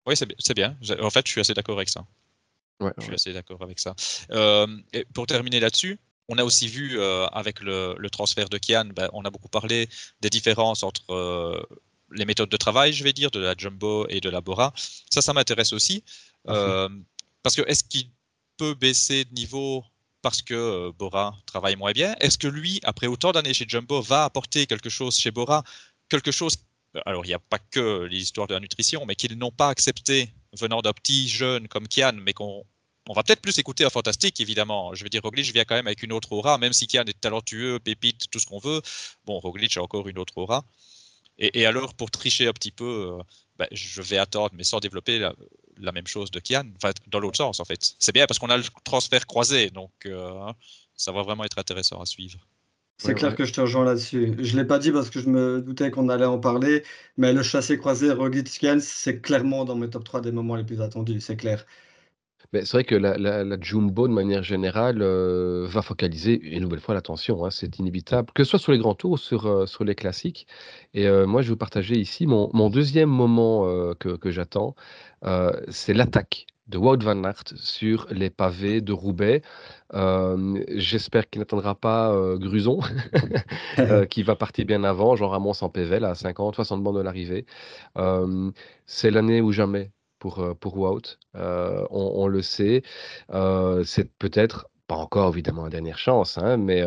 Oui, 0.07 0.15
c'est 0.17 0.55
bien. 0.55 0.77
En 1.03 1.11
fait, 1.11 1.27
je 1.27 1.33
suis 1.33 1.41
assez 1.41 1.53
d'accord 1.53 1.77
avec 1.77 1.91
ça. 1.91 2.07
je 2.81 3.03
suis 3.03 3.15
assez 3.15 3.33
d'accord 3.35 3.63
avec 3.63 3.79
ça. 3.79 3.95
Euh, 4.31 4.67
et 4.95 5.05
pour 5.13 5.27
terminer 5.27 5.61
là-dessus, 5.61 5.99
on 6.29 6.39
a 6.39 6.45
aussi 6.45 6.67
vu 6.69 6.99
avec 7.03 7.61
le, 7.61 8.09
transfert 8.11 8.49
de 8.49 8.57
Kian, 8.57 8.87
ben, 8.87 9.11
on 9.13 9.25
a 9.25 9.31
beaucoup 9.31 9.49
parlé 9.49 9.89
des 10.21 10.31
différences 10.31 10.83
entre 10.83 11.69
les 12.13 12.25
méthodes 12.25 12.49
de 12.49 12.57
travail, 12.57 12.93
je 12.93 13.05
vais 13.05 13.13
dire, 13.13 13.31
de 13.31 13.41
la 13.41 13.55
Jumbo 13.57 14.07
et 14.09 14.21
de 14.21 14.31
la 14.31 14.41
Bora. 14.41 14.73
Ça, 15.11 15.21
ça 15.21 15.33
m'intéresse 15.33 15.73
aussi. 15.73 16.05
parce 16.45 17.57
que 17.57 17.63
est-ce 17.69 17.85
qu'il 17.85 18.11
baisser 18.63 19.25
de 19.25 19.35
niveau 19.35 19.85
parce 20.23 20.43
que 20.43 20.55
euh, 20.55 20.93
Bora 20.93 21.35
travaille 21.47 21.77
moins 21.77 21.93
bien 21.93 22.15
Est-ce 22.21 22.39
que 22.39 22.47
lui, 22.47 22.81
après 22.83 23.07
autant 23.07 23.33
d'années 23.33 23.55
chez 23.55 23.67
Jumbo, 23.67 24.03
va 24.03 24.25
apporter 24.25 24.67
quelque 24.67 24.91
chose 24.91 25.17
chez 25.17 25.31
Bora 25.31 25.65
Quelque 26.09 26.31
chose, 26.31 26.57
alors 27.07 27.25
il 27.25 27.29
n'y 27.29 27.35
a 27.35 27.39
pas 27.39 27.59
que 27.59 28.05
l'histoire 28.05 28.47
de 28.47 28.55
la 28.55 28.61
nutrition, 28.61 29.07
mais 29.07 29.15
qu'ils 29.15 29.39
n'ont 29.39 29.53
pas 29.53 29.69
accepté 29.69 30.33
venant 30.59 30.83
d'un 30.83 30.93
petit 30.93 31.29
jeune 31.29 31.69
comme 31.69 31.87
Kian, 31.89 32.15
mais 32.15 32.33
qu'on 32.33 32.65
on 33.09 33.13
va 33.13 33.23
peut-être 33.23 33.41
plus 33.41 33.59
écouter 33.59 33.85
un 33.85 33.91
fantastique, 33.91 34.41
évidemment. 34.41 34.95
Je 34.95 35.03
veux 35.03 35.09
dire, 35.09 35.23
Roglic 35.23 35.53
vient 35.53 35.65
quand 35.65 35.75
même 35.75 35.87
avec 35.87 36.03
une 36.03 36.13
autre 36.13 36.33
aura, 36.33 36.59
même 36.59 36.73
si 36.73 36.87
Kian 36.87 37.05
est 37.05 37.21
talentueux, 37.21 37.79
pépite, 37.81 38.31
tout 38.31 38.39
ce 38.39 38.47
qu'on 38.47 38.59
veut. 38.59 38.83
Bon, 39.25 39.41
Roglic 39.41 39.77
a 39.77 39.83
encore 39.83 40.09
une 40.09 40.19
autre 40.19 40.37
aura. 40.37 40.65
Et, 41.39 41.67
alors, 41.67 41.95
pour 41.95 42.11
tricher 42.11 42.47
un 42.47 42.53
petit 42.53 42.71
peu, 42.71 43.19
euh, 43.19 43.23
ben, 43.59 43.67
je 43.73 44.03
vais 44.03 44.19
attendre, 44.19 44.51
mais 44.55 44.65
sans 44.65 44.79
développer 44.79 45.19
la, 45.19 45.35
la 45.81 45.93
même 45.93 46.07
chose 46.07 46.31
de 46.31 46.41
Kian, 46.41 46.65
enfin, 46.77 46.93
dans 47.09 47.21
l'autre 47.21 47.37
sens 47.37 47.61
en 47.61 47.65
fait. 47.65 47.95
C'est 47.99 48.13
bien 48.13 48.27
parce 48.27 48.39
qu'on 48.39 48.51
a 48.51 48.57
le 48.57 48.65
transfert 48.85 49.27
croisé, 49.27 49.71
donc 49.71 49.91
euh, 50.07 50.53
ça 50.97 51.13
va 51.13 51.23
vraiment 51.23 51.45
être 51.45 51.59
intéressant 51.59 52.01
à 52.01 52.07
suivre. 52.07 52.39
C'est 52.99 53.15
clair 53.15 53.35
que 53.35 53.47
je 53.47 53.53
te 53.55 53.63
rejoins 53.63 53.87
là-dessus. 53.87 54.35
Je 54.39 54.55
ne 54.55 54.61
l'ai 54.61 54.67
pas 54.67 54.79
dit 54.79 54.93
parce 54.93 55.09
que 55.09 55.21
je 55.21 55.29
me 55.31 55.63
doutais 55.63 55.91
qu'on 55.91 56.11
allait 56.11 56.27
en 56.27 56.39
parler, 56.39 56.85
mais 57.17 57.33
le 57.33 57.43
chassé 57.43 57.79
croisé 57.79 58.13
Roglic-Kian, 58.13 58.79
c'est 58.81 59.23
clairement 59.23 59.65
dans 59.65 59.75
mes 59.75 59.89
top 59.89 60.05
3 60.05 60.21
des 60.21 60.33
moments 60.33 60.55
les 60.55 60.65
plus 60.65 60.83
attendus, 60.83 61.21
c'est 61.21 61.37
clair 61.37 61.65
c'est 62.53 62.73
vrai 62.73 62.85
que 62.85 62.95
la 62.95 63.61
jumbo, 63.61 64.09
de 64.09 64.13
manière 64.13 64.43
générale, 64.43 65.03
euh, 65.03 65.67
va 65.69 65.83
focaliser 65.83 66.41
une 66.41 66.63
nouvelle 66.63 66.81
fois 66.81 66.95
l'attention, 66.95 67.45
hein, 67.45 67.51
c'est 67.51 67.79
inévitable, 67.79 68.31
que 68.35 68.45
ce 68.45 68.51
soit 68.51 68.59
sur 68.59 68.73
les 68.73 68.79
grands 68.79 68.95
tours 68.95 69.13
ou 69.13 69.17
sur, 69.19 69.47
euh, 69.47 69.67
sur 69.67 69.85
les 69.85 69.95
classiques 69.95 70.47
et 70.95 71.07
euh, 71.07 71.27
moi, 71.27 71.43
je 71.43 71.49
vais 71.49 71.53
vous 71.53 71.57
partager 71.57 71.97
ici 71.97 72.27
mon 72.27 72.51
mon 72.53 72.69
2 72.71 73.07
moment, 73.07 73.95
que 73.95 74.31
j'attends, 74.31 74.75
c'est 75.69 75.95
l'attaque 75.95 76.47
de 76.69 76.79
Wout 76.79 77.03
van 77.03 77.25
Aert 77.25 77.45
sur 77.57 78.07
les 78.11 78.31
pavés 78.31 78.81
de 78.81 78.93
Roubaix. 78.93 79.43
j'espère 80.77 81.29
qu'il 81.31 81.41
n'attendra 81.41 81.75
pas, 81.75 82.15
Gruson, 82.37 82.81
qui 84.11 84.23
va 84.23 84.37
partir 84.37 84.67
bien 84.67 84.85
avant, 84.85 85.17
Jean 85.17 85.29
Ramon 85.29 85.53
en 85.61 85.69
PV 85.69 85.97
à 86.05 86.13
50-60 86.15 86.83
bandes 86.83 86.97
de 86.97 87.03
l'arrivée. 87.03 87.47
c'est 88.87 89.11
l'année 89.11 89.41
ou 89.41 89.53
jamais 89.53 89.91
pour, 90.21 90.57
pour 90.61 90.79
Wout. 90.79 91.19
On, 91.35 92.29
le 92.29 92.43
sait. 92.43 92.83
C'est 93.85 94.13
peut-être 94.19 94.69
pas 94.87 94.97
encore 94.97 95.33
évidemment 95.33 95.65
la 95.65 95.71
dernière 95.71 95.99
chance, 95.99 96.37
hein, 96.39 96.57
mais, 96.57 96.85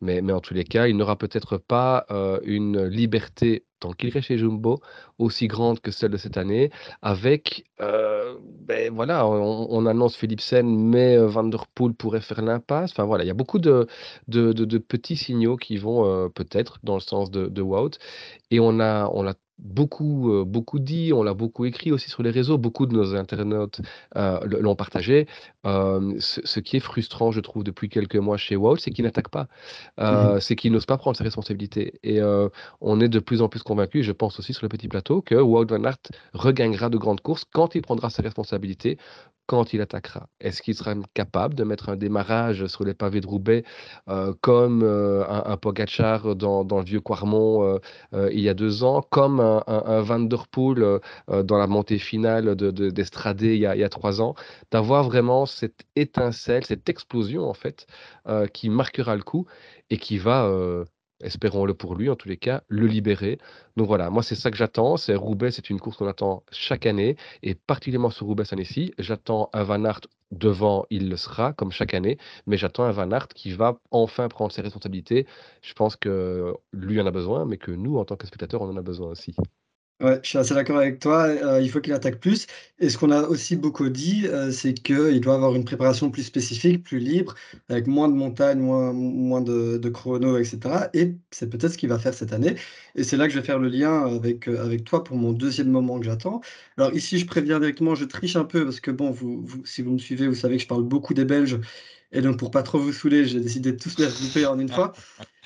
mais, 0.00 0.22
mais 0.22 0.32
en 0.32 0.40
tous 0.40 0.54
les 0.54 0.64
cas, 0.64 0.86
il 0.86 0.96
n'aura 0.96 1.16
peut-être 1.16 1.56
pas 1.58 2.06
une 2.44 2.84
liberté 2.84 3.64
tant 3.80 3.92
qu'il 3.92 4.08
reste 4.10 4.28
chez 4.28 4.38
Jumbo 4.38 4.80
aussi 5.18 5.46
grande 5.46 5.80
que 5.80 5.90
celle 5.90 6.10
de 6.10 6.16
cette 6.16 6.38
année, 6.38 6.70
avec, 7.02 7.66
ben 7.78 8.90
voilà, 8.94 9.26
on, 9.26 9.84
annonce 9.84 10.16
Philipsen, 10.16 10.66
mais 10.66 11.18
Van 11.18 11.44
Der 11.44 11.66
Poel 11.66 11.92
pourrait 11.92 12.22
faire 12.22 12.40
l'impasse. 12.40 12.92
Enfin 12.92 13.04
voilà, 13.04 13.24
il 13.24 13.26
y 13.26 13.30
a 13.30 13.34
beaucoup 13.34 13.58
de, 13.58 13.86
de, 14.28 14.52
de, 14.52 14.78
petits 14.78 15.16
signaux 15.16 15.56
qui 15.56 15.76
vont 15.76 16.30
peut-être 16.30 16.78
dans 16.82 16.94
le 16.94 17.00
sens 17.00 17.30
de, 17.30 17.46
de 17.48 17.62
Wout, 17.62 17.98
et 18.50 18.58
on 18.58 18.80
a, 18.80 19.10
on 19.12 19.26
a 19.26 19.34
beaucoup, 19.58 20.32
euh, 20.32 20.44
beaucoup 20.44 20.78
dit, 20.78 21.12
on 21.12 21.22
l'a 21.22 21.34
beaucoup 21.34 21.64
écrit 21.64 21.92
aussi 21.92 22.10
sur 22.10 22.22
les 22.22 22.30
réseaux, 22.30 22.58
beaucoup 22.58 22.86
de 22.86 22.94
nos 22.94 23.14
internautes 23.14 23.80
euh, 24.16 24.40
l'ont 24.44 24.76
partagé. 24.76 25.26
Euh, 25.66 26.14
ce, 26.18 26.60
qui 26.60 26.76
est 26.76 26.80
frustrant, 26.80 27.30
je 27.30 27.40
trouve, 27.40 27.64
depuis 27.64 27.88
quelques 27.88 28.16
mois 28.16 28.36
chez 28.36 28.56
Wout, 28.56 28.76
c'est 28.76 28.90
qu'il 28.90 29.04
n'attaque 29.04 29.28
pas, 29.28 29.48
mmh 29.98 30.40
c'est 30.40 30.56
qu'il 30.56 30.72
n'ose 30.72 30.86
pas 30.86 30.96
prendre 30.96 31.16
ses 31.16 31.24
responsabilités. 31.24 31.94
Et 32.02 32.20
on 32.80 33.00
est 33.00 33.08
de 33.08 33.18
plus 33.18 33.42
en 33.42 33.48
plus 33.48 33.62
convaincus, 33.62 34.04
je 34.04 34.12
pense 34.12 34.38
aussi 34.38 34.52
sur 34.52 34.64
le 34.64 34.68
petit 34.68 34.88
plateau, 34.88 35.22
que 35.22 35.34
Wout 35.34 35.66
Van 35.66 35.84
Aert 35.84 35.98
regagnera 36.32 36.90
de 36.90 36.98
grandes 36.98 37.20
courses 37.20 37.44
quand 37.44 37.74
il 37.74 37.82
prendra 37.82 38.10
ses 38.10 38.22
responsabilités 38.22 38.98
quand 39.46 39.72
il 39.72 39.80
attaquera. 39.80 40.28
Est-ce 40.40 40.62
qu'il 40.62 40.74
sera 40.74 40.94
capable 41.12 41.54
de 41.54 41.64
mettre 41.64 41.88
un 41.88 41.96
démarrage 41.96 42.66
sur 42.66 42.84
les 42.84 42.94
pavés 42.94 43.20
de 43.20 43.26
Roubaix 43.26 43.64
euh, 44.08 44.32
comme 44.40 44.82
euh, 44.82 45.24
un, 45.28 45.56
Pogacar 45.56 46.34
dans, 46.34 46.62
le 46.62 46.84
vieux 46.84 47.00
Quarmont 47.00 47.78
euh, 48.12 48.30
il 48.32 48.40
y 48.40 48.48
a 48.48 48.54
deux 48.54 48.84
ans, 48.84 49.02
comme 49.02 49.40
un, 49.40 49.62
un, 49.66 50.00
Van 50.00 50.20
Der 50.20 50.48
Poel 50.48 51.00
dans 51.28 51.58
la 51.58 51.66
montée 51.66 51.98
finale 51.98 52.54
d'Estradé 52.56 53.48
de, 53.48 53.52
il, 53.54 53.70
il, 53.74 53.80
y 53.80 53.84
a 53.84 53.88
trois 53.88 54.20
ans, 54.20 54.34
d'avoir 54.70 55.04
vraiment 55.04 55.46
cette 55.46 55.84
étincelle, 55.96 56.64
cette 56.64 56.88
explosion 56.88 57.48
en 57.48 57.54
fait, 57.54 57.86
qui 58.52 58.68
marquera 58.68 59.16
le 59.16 59.22
coup 59.22 59.46
et 59.90 59.98
qui 59.98 60.18
va 60.18 60.50
espérons-le 61.24 61.74
pour 61.74 61.94
lui 61.96 62.10
en 62.10 62.16
tous 62.16 62.28
les 62.28 62.36
cas, 62.36 62.62
le 62.68 62.86
libérer. 62.86 63.38
Donc 63.76 63.86
voilà, 63.88 64.10
moi 64.10 64.22
c'est 64.22 64.34
ça 64.34 64.50
que 64.50 64.56
j'attends. 64.56 64.96
C'est 64.96 65.14
Roubaix, 65.14 65.50
c'est 65.50 65.70
une 65.70 65.80
course 65.80 65.96
qu'on 65.96 66.06
attend 66.06 66.44
chaque 66.52 66.86
année 66.86 67.16
et 67.42 67.54
particulièrement 67.54 68.10
sur 68.10 68.26
Roubaix 68.26 68.44
cette 68.44 68.54
année-ci. 68.54 68.92
J'attends 68.98 69.50
un 69.52 69.64
Van 69.64 69.84
Aert 69.84 70.00
devant, 70.30 70.86
il 70.90 71.08
le 71.08 71.16
sera 71.16 71.52
comme 71.52 71.72
chaque 71.72 71.94
année, 71.94 72.18
mais 72.46 72.56
j'attends 72.56 72.84
un 72.84 72.92
Van 72.92 73.10
Aert 73.10 73.28
qui 73.28 73.52
va 73.52 73.78
enfin 73.90 74.28
prendre 74.28 74.52
ses 74.52 74.62
responsabilités. 74.62 75.26
Je 75.62 75.72
pense 75.74 75.96
que 75.96 76.54
lui 76.72 77.00
en 77.00 77.06
a 77.06 77.10
besoin, 77.10 77.44
mais 77.44 77.56
que 77.58 77.70
nous 77.70 77.98
en 77.98 78.04
tant 78.04 78.16
que 78.16 78.26
spectateurs, 78.26 78.62
on 78.62 78.68
en 78.68 78.76
a 78.76 78.82
besoin 78.82 79.08
aussi. 79.10 79.34
Ouais, 80.00 80.18
je 80.24 80.28
suis 80.28 80.38
assez 80.38 80.54
d'accord 80.54 80.78
avec 80.78 80.98
toi. 80.98 81.22
Euh, 81.28 81.60
il 81.62 81.70
faut 81.70 81.80
qu'il 81.80 81.92
attaque 81.92 82.18
plus. 82.20 82.46
Et 82.80 82.90
ce 82.90 82.98
qu'on 82.98 83.10
a 83.12 83.22
aussi 83.22 83.56
beaucoup 83.56 83.88
dit, 83.88 84.26
euh, 84.26 84.50
c'est 84.50 84.74
qu'il 84.74 85.20
doit 85.20 85.34
avoir 85.36 85.54
une 85.54 85.64
préparation 85.64 86.10
plus 86.10 86.24
spécifique, 86.24 86.82
plus 86.82 86.98
libre, 86.98 87.34
avec 87.68 87.86
moins 87.86 88.08
de 88.08 88.14
montagnes, 88.14 88.58
moins, 88.58 88.92
moins 88.92 89.40
de, 89.40 89.78
de 89.78 89.88
chrono, 89.88 90.36
etc. 90.36 90.90
Et 90.94 91.14
c'est 91.30 91.48
peut-être 91.48 91.72
ce 91.72 91.78
qu'il 91.78 91.88
va 91.88 91.98
faire 92.00 92.12
cette 92.12 92.32
année. 92.32 92.56
Et 92.96 93.04
c'est 93.04 93.16
là 93.16 93.26
que 93.28 93.32
je 93.32 93.38
vais 93.38 93.44
faire 93.46 93.60
le 93.60 93.68
lien 93.68 94.04
avec, 94.04 94.48
euh, 94.48 94.62
avec 94.64 94.84
toi 94.84 95.04
pour 95.04 95.16
mon 95.16 95.32
deuxième 95.32 95.70
moment 95.70 95.98
que 96.00 96.04
j'attends. 96.06 96.40
Alors 96.76 96.92
ici, 96.92 97.18
je 97.18 97.26
préviens 97.26 97.60
directement, 97.60 97.94
je 97.94 98.04
triche 98.04 98.34
un 98.36 98.44
peu 98.44 98.64
parce 98.64 98.80
que 98.80 98.90
bon, 98.90 99.10
vous, 99.12 99.42
vous- 99.46 99.64
si 99.64 99.80
vous 99.82 99.92
me 99.92 99.98
suivez, 99.98 100.26
vous 100.26 100.34
savez 100.34 100.56
que 100.56 100.62
je 100.62 100.68
parle 100.68 100.82
beaucoup 100.82 101.14
des 101.14 101.24
Belges. 101.24 101.60
Et 102.12 102.20
donc, 102.20 102.38
pour 102.38 102.50
pas 102.50 102.62
trop 102.64 102.78
vous 102.78 102.92
saouler, 102.92 103.24
j'ai 103.26 103.40
décidé 103.40 103.72
de 103.72 103.78
tous 103.78 103.96
les 103.98 104.06
regrouper 104.06 104.46
en 104.46 104.58
une 104.58 104.68
fois. 104.68 104.92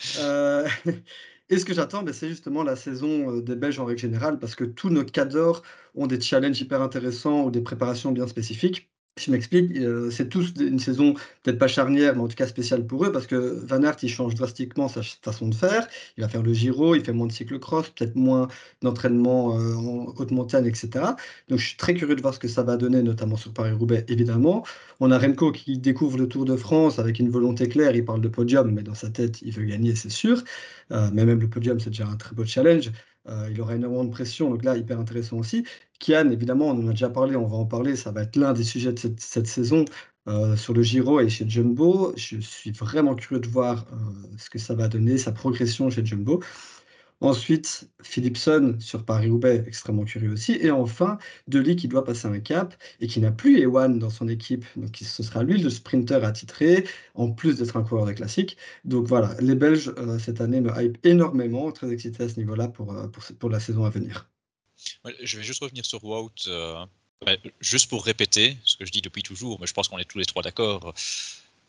Et 1.50 1.58
ce 1.58 1.64
que 1.66 1.74
j'attends, 1.74 2.02
ben, 2.02 2.12
c'est 2.14 2.28
justement 2.30 2.62
la 2.62 2.74
saison 2.76 3.30
euh, 3.36 3.42
des 3.42 3.54
Belges 3.56 3.78
en 3.78 3.84
règle 3.84 4.00
générale, 4.00 4.38
parce 4.38 4.54
que 4.54 4.64
tous 4.64 4.88
nos 4.90 5.04
cadors 5.04 5.62
ont 5.94 6.06
des 6.06 6.18
challenges 6.20 6.58
hyper 6.60 6.80
intéressants 6.82 7.44
ou 7.44 7.50
des 7.50 7.60
préparations 7.62 8.12
bien 8.12 8.26
spécifiques. 8.26 8.90
Je 9.18 9.30
m'explique, 9.30 9.76
euh, 9.76 10.10
c'est 10.10 10.28
tous 10.28 10.52
une 10.60 10.78
saison 10.78 11.14
peut-être 11.42 11.58
pas 11.58 11.68
charnière, 11.68 12.14
mais 12.14 12.22
en 12.22 12.28
tout 12.28 12.36
cas 12.36 12.46
spéciale 12.46 12.86
pour 12.86 13.04
eux, 13.04 13.12
parce 13.12 13.26
que 13.26 13.36
Van 13.66 13.82
Aert, 13.82 13.96
il 14.02 14.08
change 14.08 14.34
drastiquement 14.34 14.88
sa 14.88 15.02
façon 15.02 15.48
de 15.48 15.54
faire. 15.54 15.88
Il 16.16 16.22
va 16.22 16.28
faire 16.28 16.42
le 16.42 16.52
Giro, 16.52 16.94
il 16.94 17.04
fait 17.04 17.12
moins 17.12 17.26
de 17.26 17.32
cyclocross, 17.32 17.88
peut-être 17.90 18.14
moins 18.16 18.48
d'entraînement 18.82 19.58
euh, 19.58 19.74
en 19.74 20.14
haute 20.16 20.30
montagne, 20.30 20.66
etc. 20.66 21.16
Donc 21.48 21.58
je 21.58 21.66
suis 21.66 21.76
très 21.76 21.94
curieux 21.94 22.16
de 22.16 22.22
voir 22.22 22.34
ce 22.34 22.38
que 22.38 22.48
ça 22.48 22.62
va 22.62 22.76
donner, 22.76 23.02
notamment 23.02 23.36
sur 23.36 23.52
Paris-Roubaix, 23.52 24.04
évidemment. 24.08 24.64
On 25.00 25.10
a 25.10 25.18
Remco 25.18 25.52
qui 25.52 25.78
découvre 25.78 26.18
le 26.18 26.28
Tour 26.28 26.44
de 26.44 26.56
France 26.56 26.98
avec 26.98 27.18
une 27.18 27.30
volonté 27.30 27.68
claire, 27.68 27.94
il 27.96 28.04
parle 28.04 28.20
de 28.20 28.28
podium, 28.28 28.70
mais 28.72 28.82
dans 28.82 28.94
sa 28.94 29.10
tête, 29.10 29.42
il 29.42 29.52
veut 29.52 29.64
gagner, 29.64 29.94
c'est 29.96 30.10
sûr. 30.10 30.42
Euh, 30.92 31.10
mais 31.12 31.24
même 31.24 31.40
le 31.40 31.48
podium, 31.50 31.80
c'est 31.80 31.90
déjà 31.90 32.06
un 32.06 32.16
très 32.16 32.34
beau 32.34 32.44
challenge. 32.44 32.90
Il 33.50 33.60
aura 33.60 33.74
énormément 33.74 34.04
de 34.04 34.10
pression, 34.10 34.48
donc 34.48 34.64
là, 34.64 34.74
hyper 34.78 34.98
intéressant 34.98 35.36
aussi. 35.36 35.66
Kian, 35.98 36.30
évidemment, 36.30 36.68
on 36.68 36.84
en 36.84 36.88
a 36.88 36.90
déjà 36.90 37.10
parlé, 37.10 37.36
on 37.36 37.46
va 37.46 37.56
en 37.56 37.66
parler, 37.66 37.96
ça 37.96 38.12
va 38.12 38.22
être 38.22 38.36
l'un 38.36 38.52
des 38.52 38.64
sujets 38.64 38.92
de 38.92 39.14
cette, 39.18 39.46
saison 39.46 39.84
euh, 40.28 40.56
sur 40.56 40.74
le 40.74 40.82
Giro 40.82 41.20
et 41.20 41.28
chez 41.28 41.48
Jumbo. 41.48 42.12
Je 42.16 42.38
suis 42.40 42.70
vraiment 42.70 43.14
curieux 43.14 43.40
de 43.40 43.48
voir 43.48 43.86
euh, 43.92 43.96
ce 44.38 44.48
que 44.50 44.58
ça 44.58 44.74
va 44.74 44.88
donner, 44.88 45.18
sa 45.18 45.32
progression 45.32 45.90
chez 45.90 46.04
Jumbo. 46.04 46.40
Ensuite, 47.20 47.90
Philipson 48.02 48.76
sur 48.78 49.04
Paris-Roubaix, 49.04 49.64
extrêmement 49.66 50.04
curieux 50.04 50.30
aussi. 50.32 50.52
Et 50.60 50.70
enfin, 50.70 51.18
Deli 51.48 51.74
qui 51.74 51.88
doit 51.88 52.04
passer 52.04 52.28
un 52.28 52.38
cap 52.38 52.76
et 53.00 53.08
qui 53.08 53.20
n'a 53.20 53.32
plus 53.32 53.58
Ewan 53.60 53.98
dans 53.98 54.10
son 54.10 54.28
équipe. 54.28 54.64
Donc 54.76 54.96
ce 55.00 55.22
sera 55.24 55.42
lui 55.42 55.60
le 55.60 55.68
sprinter 55.68 56.24
attitré, 56.24 56.86
en 57.14 57.32
plus 57.32 57.56
d'être 57.58 57.76
un 57.76 57.82
coureur 57.82 58.06
de 58.06 58.12
classique. 58.12 58.56
Donc 58.84 59.06
voilà, 59.08 59.34
les 59.40 59.56
Belges 59.56 59.92
euh, 59.98 60.18
cette 60.20 60.40
année 60.40 60.60
me 60.60 60.70
hype 60.80 60.98
énormément, 61.04 61.72
très 61.72 61.90
excité 61.92 62.22
à 62.24 62.28
ce 62.28 62.36
niveau-là 62.38 62.68
pour, 62.68 62.94
pour, 63.40 63.50
la 63.50 63.58
saison 63.60 63.84
à 63.84 63.90
venir. 63.90 64.28
Je 65.22 65.38
vais 65.38 65.44
juste 65.44 65.62
revenir 65.62 65.84
sur 65.84 66.02
Wout, 66.04 66.46
euh, 66.46 66.84
juste 67.60 67.88
pour 67.88 68.04
répéter 68.04 68.56
ce 68.64 68.76
que 68.76 68.84
je 68.84 68.92
dis 68.92 69.02
depuis 69.02 69.22
toujours, 69.22 69.60
mais 69.60 69.66
je 69.66 69.72
pense 69.72 69.88
qu'on 69.88 69.98
est 69.98 70.04
tous 70.04 70.18
les 70.18 70.26
trois 70.26 70.42
d'accord. 70.42 70.94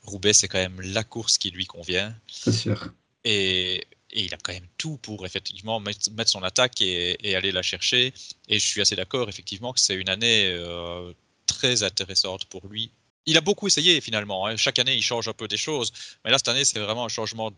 Roubaix, 0.04 0.34
c'est 0.34 0.48
quand 0.48 0.60
même 0.60 0.80
la 0.82 1.04
course 1.04 1.38
qui 1.38 1.52
lui 1.52 1.66
convient. 1.66 2.16
C'est 2.28 2.52
sûr. 2.52 2.94
Et 3.24 3.86
et 4.12 4.24
il 4.24 4.34
a 4.34 4.38
quand 4.38 4.54
même 4.54 4.68
tout 4.78 4.98
pour 4.98 5.26
effectivement 5.26 5.80
mettre, 5.80 6.12
mettre 6.12 6.32
son 6.32 6.44
attaque 6.44 6.82
et, 6.82 7.18
et, 7.28 7.36
aller 7.36 7.52
la 7.52 7.62
chercher. 7.62 8.14
Et 8.48 8.60
je 8.60 8.66
suis 8.66 8.82
assez 8.82 8.96
d'accord 8.96 9.30
effectivement 9.30 9.74
que 9.74 9.80
c'est 9.80 9.96
une 9.96 10.10
année 10.10 10.48
euh, 10.48 11.14
très 11.46 11.84
intéressante 11.84 12.46
pour 12.46 12.68
lui. 12.68 12.92
Il 13.26 13.38
a 13.38 13.42
beaucoup 13.42 13.68
essayé 13.68 14.02
finalement. 14.02 14.48
Hein. 14.48 14.58
Chaque 14.58 14.80
année, 14.80 14.96
il 14.96 15.04
change 15.04 15.28
un 15.28 15.34
peu 15.34 15.48
des 15.48 15.58
choses. 15.58 15.92
Mais 16.24 16.32
là, 16.32 16.38
cette 16.38 16.48
année, 16.48 16.66
c'est 16.66 16.80
vraiment 16.80 17.06
un 17.06 17.10
changement 17.10 17.52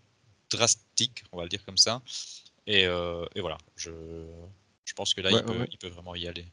drastique, 0.49 1.23
on 1.31 1.37
va 1.37 1.43
le 1.43 1.49
dire 1.49 1.63
comme 1.63 1.77
ça. 1.77 2.01
Et, 2.67 2.85
euh, 2.85 3.25
et 3.35 3.41
voilà, 3.41 3.57
je, 3.77 3.91
je, 4.91 4.95
pense 4.95 5.13
que 5.13 5.21
là, 5.21 5.31
ouais, 5.31 5.39
il, 5.39 5.45
peut, 5.45 5.59
ouais. 5.59 5.67
il, 5.71 5.77
peut, 5.77 5.87
vraiment 5.87 6.15
y 6.15 6.27
aller? 6.27 6.45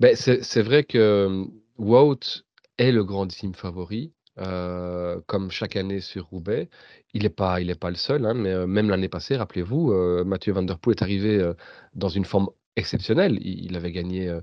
Ben, 0.00 0.16
c'est 0.16 0.62
vrai 0.62 0.84
que 0.84 1.44
Wout 1.76 2.44
est 2.78 2.90
le 2.90 3.04
grandissime 3.04 3.54
favori. 3.54 4.12
Euh, 4.40 5.20
comme 5.28 5.52
chaque 5.52 5.76
année 5.76 6.00
sur 6.00 6.26
Roubaix. 6.26 6.68
Il 7.12 7.22
n'est 7.22 7.28
pas, 7.28 7.60
il 7.60 7.70
est 7.70 7.78
pas 7.78 7.90
le 7.90 7.96
seul, 7.96 8.26
hein, 8.26 8.34
mais 8.34 8.50
euh, 8.50 8.66
même 8.66 8.90
l'année 8.90 9.08
passée, 9.08 9.36
rappelez-vous, 9.36 9.92
euh, 9.92 10.24
Mathieu 10.24 10.52
Van 10.52 10.64
Der 10.64 10.76
Poel 10.76 10.96
est 10.96 11.02
arrivé 11.02 11.52
dans 11.94 12.08
une 12.08 12.24
forme 12.24 12.48
exceptionnelle. 12.74 13.38
Il, 13.40 13.66
il 13.66 13.76
avait 13.76 13.92
gagné 13.92 14.36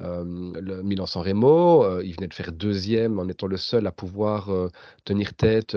le 0.00 0.82
Milan-San 0.82 1.22
Remo, 1.22 2.00
il 2.00 2.14
venait 2.14 2.26
de 2.26 2.34
faire 2.34 2.52
deuxième 2.52 3.18
en 3.18 3.28
étant 3.28 3.46
le 3.46 3.58
seul 3.58 3.86
à 3.86 3.92
pouvoir 3.92 4.50
tenir 5.04 5.34
tête 5.34 5.76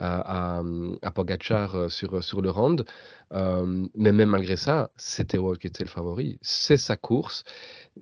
à, 0.00 0.62
à, 1.02 1.10
Pogacar 1.12 1.90
sur, 1.90 2.22
sur 2.24 2.40
le 2.42 2.50
round. 2.50 2.84
mais 3.32 4.12
même 4.12 4.30
malgré 4.30 4.56
ça, 4.56 4.90
c'était 4.96 5.38
Wout 5.38 5.56
qui 5.58 5.66
était 5.68 5.84
le 5.84 5.90
favori. 5.90 6.38
C'est 6.42 6.76
sa 6.76 6.96
course. 6.96 7.44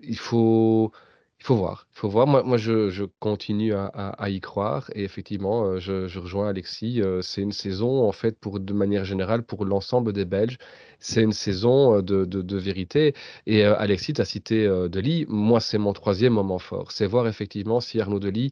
Il 0.03 0.19
faut 0.19 0.93
il 1.41 1.45
faut 1.45 1.55
voir, 1.57 1.87
il 1.95 1.99
faut 1.99 2.09
voir. 2.09 2.27
Moi, 2.27 2.43
moi 2.43 2.57
je, 2.57 2.91
je 2.91 3.05
continue 3.21 3.73
à, 3.73 3.87
à, 3.87 4.29
y 4.29 4.41
croire 4.41 4.91
et 4.95 5.05
effectivement, 5.05 5.67
euh, 5.67 5.79
je, 5.79 6.19
rejoins 6.19 6.49
Alexis. 6.49 7.01
Euh, 7.01 7.23
c'est 7.23 7.43
une 7.43 7.53
saison, 7.53 8.07
en 8.07 8.13
fait, 8.13 8.39
pour 8.39 8.59
de 8.59 8.73
manière 8.73 9.05
générale, 9.05 9.45
pour 9.45 9.65
l'ensemble 9.65 10.13
des 10.13 10.25
Belges, 10.25 10.59
c'est 10.99 11.23
une 11.23 11.33
saison 11.33 11.99
euh, 11.99 12.03
de, 12.03 12.25
de, 12.25 12.57
vérité. 12.59 13.15
Et 13.47 13.65
Alexis, 13.65 14.15
tu 14.15 14.21
as 14.21 14.25
cité 14.25 14.67
Deli. 14.89 15.27
Moi, 15.29 15.61
c'est 15.61 15.79
mon 15.79 15.93
troisième 15.93 16.33
moment 16.33 16.59
fort. 16.59 16.91
C'est 16.91 17.07
voir 17.07 17.29
effectivement 17.29 17.81
si 17.81 18.01
Arnaud 18.01 18.19
Deli 18.19 18.51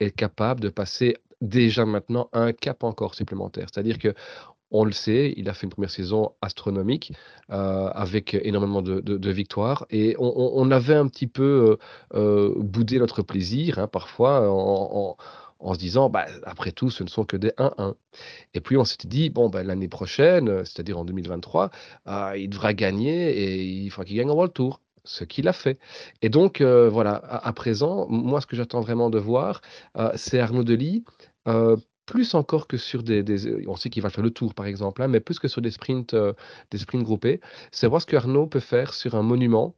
est 0.00 0.10
capable 0.10 0.60
de 0.60 0.70
passer 0.70 1.16
déjà 1.40 1.84
maintenant 1.84 2.28
un 2.32 2.52
cap 2.52 2.84
encore 2.84 3.14
supplémentaire. 3.14 3.66
C'est-à-dire 3.72 3.98
que 3.98 4.14
on 4.74 4.84
le 4.84 4.92
sait, 4.92 5.32
il 5.36 5.48
a 5.48 5.54
fait 5.54 5.64
une 5.64 5.70
première 5.70 5.90
saison 5.90 6.32
astronomique 6.42 7.12
euh, 7.50 7.88
avec 7.94 8.34
énormément 8.34 8.82
de, 8.82 9.30
victoires 9.30 9.86
et 9.90 10.16
on, 10.18 10.70
avait 10.72 10.96
un 10.96 11.06
petit 11.06 11.28
peu 11.28 11.78
euh, 12.14 12.18
euh, 12.18 12.54
boudé 12.56 12.98
notre 12.98 13.22
plaisir 13.22 13.78
hein, 13.78 13.86
parfois 13.86 14.50
en, 14.50 15.16
se 15.74 15.78
disant 15.78 16.10
bah, 16.10 16.26
après 16.42 16.72
tout 16.72 16.90
ce 16.90 17.04
ne 17.04 17.08
sont 17.08 17.24
que 17.24 17.36
des 17.36 17.50
1-1. 17.50 17.94
Et 18.54 18.60
puis 18.60 18.76
on 18.76 18.84
s'était 18.84 19.06
dit 19.06 19.30
bon 19.30 19.48
bah, 19.48 19.62
l'année 19.62 19.88
prochaine, 19.88 20.64
c'est-à-dire 20.64 20.98
en 20.98 21.04
2023, 21.04 21.70
il 22.36 22.48
devra 22.48 22.74
gagner 22.74 23.30
et 23.30 23.62
il 23.62 23.90
faudra 23.90 24.06
qu'il 24.06 24.16
gagne 24.16 24.30
en 24.30 24.34
World 24.34 24.52
Tour 24.52 24.80
ce 25.04 25.24
qu'il 25.24 25.48
a 25.48 25.52
fait. 25.52 25.78
Et 26.22 26.28
donc, 26.28 26.60
euh, 26.60 26.88
voilà, 26.88 27.16
à, 27.16 27.52
présent, 27.52 28.06
moi, 28.08 28.40
ce 28.40 28.46
que 28.46 28.56
j'attends 28.56 28.80
vraiment 28.80 29.10
de 29.10 29.18
voir, 29.18 29.60
euh, 29.96 30.10
c'est 30.16 30.40
Arnaud 30.40 30.64
Delis, 30.64 31.04
euh, 31.48 31.76
plus 32.06 32.34
encore 32.34 32.66
que 32.66 32.76
sur 32.76 33.02
des, 33.02 33.24
on 33.66 33.76
sait 33.76 33.90
qu'il 33.90 34.02
va 34.02 34.10
faire 34.10 34.24
le 34.24 34.30
tour 34.30 34.54
par 34.54 34.66
exemple, 34.66 35.02
hein, 35.02 35.08
mais 35.08 35.20
plus 35.20 35.38
que 35.38 35.48
sur 35.48 35.62
des 35.62 35.70
sprints, 35.70 36.14
des 36.70 36.78
sprints 36.78 37.02
groupés, 37.02 37.40
c'est 37.72 37.86
voir 37.86 38.00
ce 38.02 38.06
que 38.06 38.16
Arnaud 38.16 38.46
peut 38.46 38.60
faire 38.60 38.94
sur 38.94 39.14
un 39.14 39.22
monument, 39.22 39.74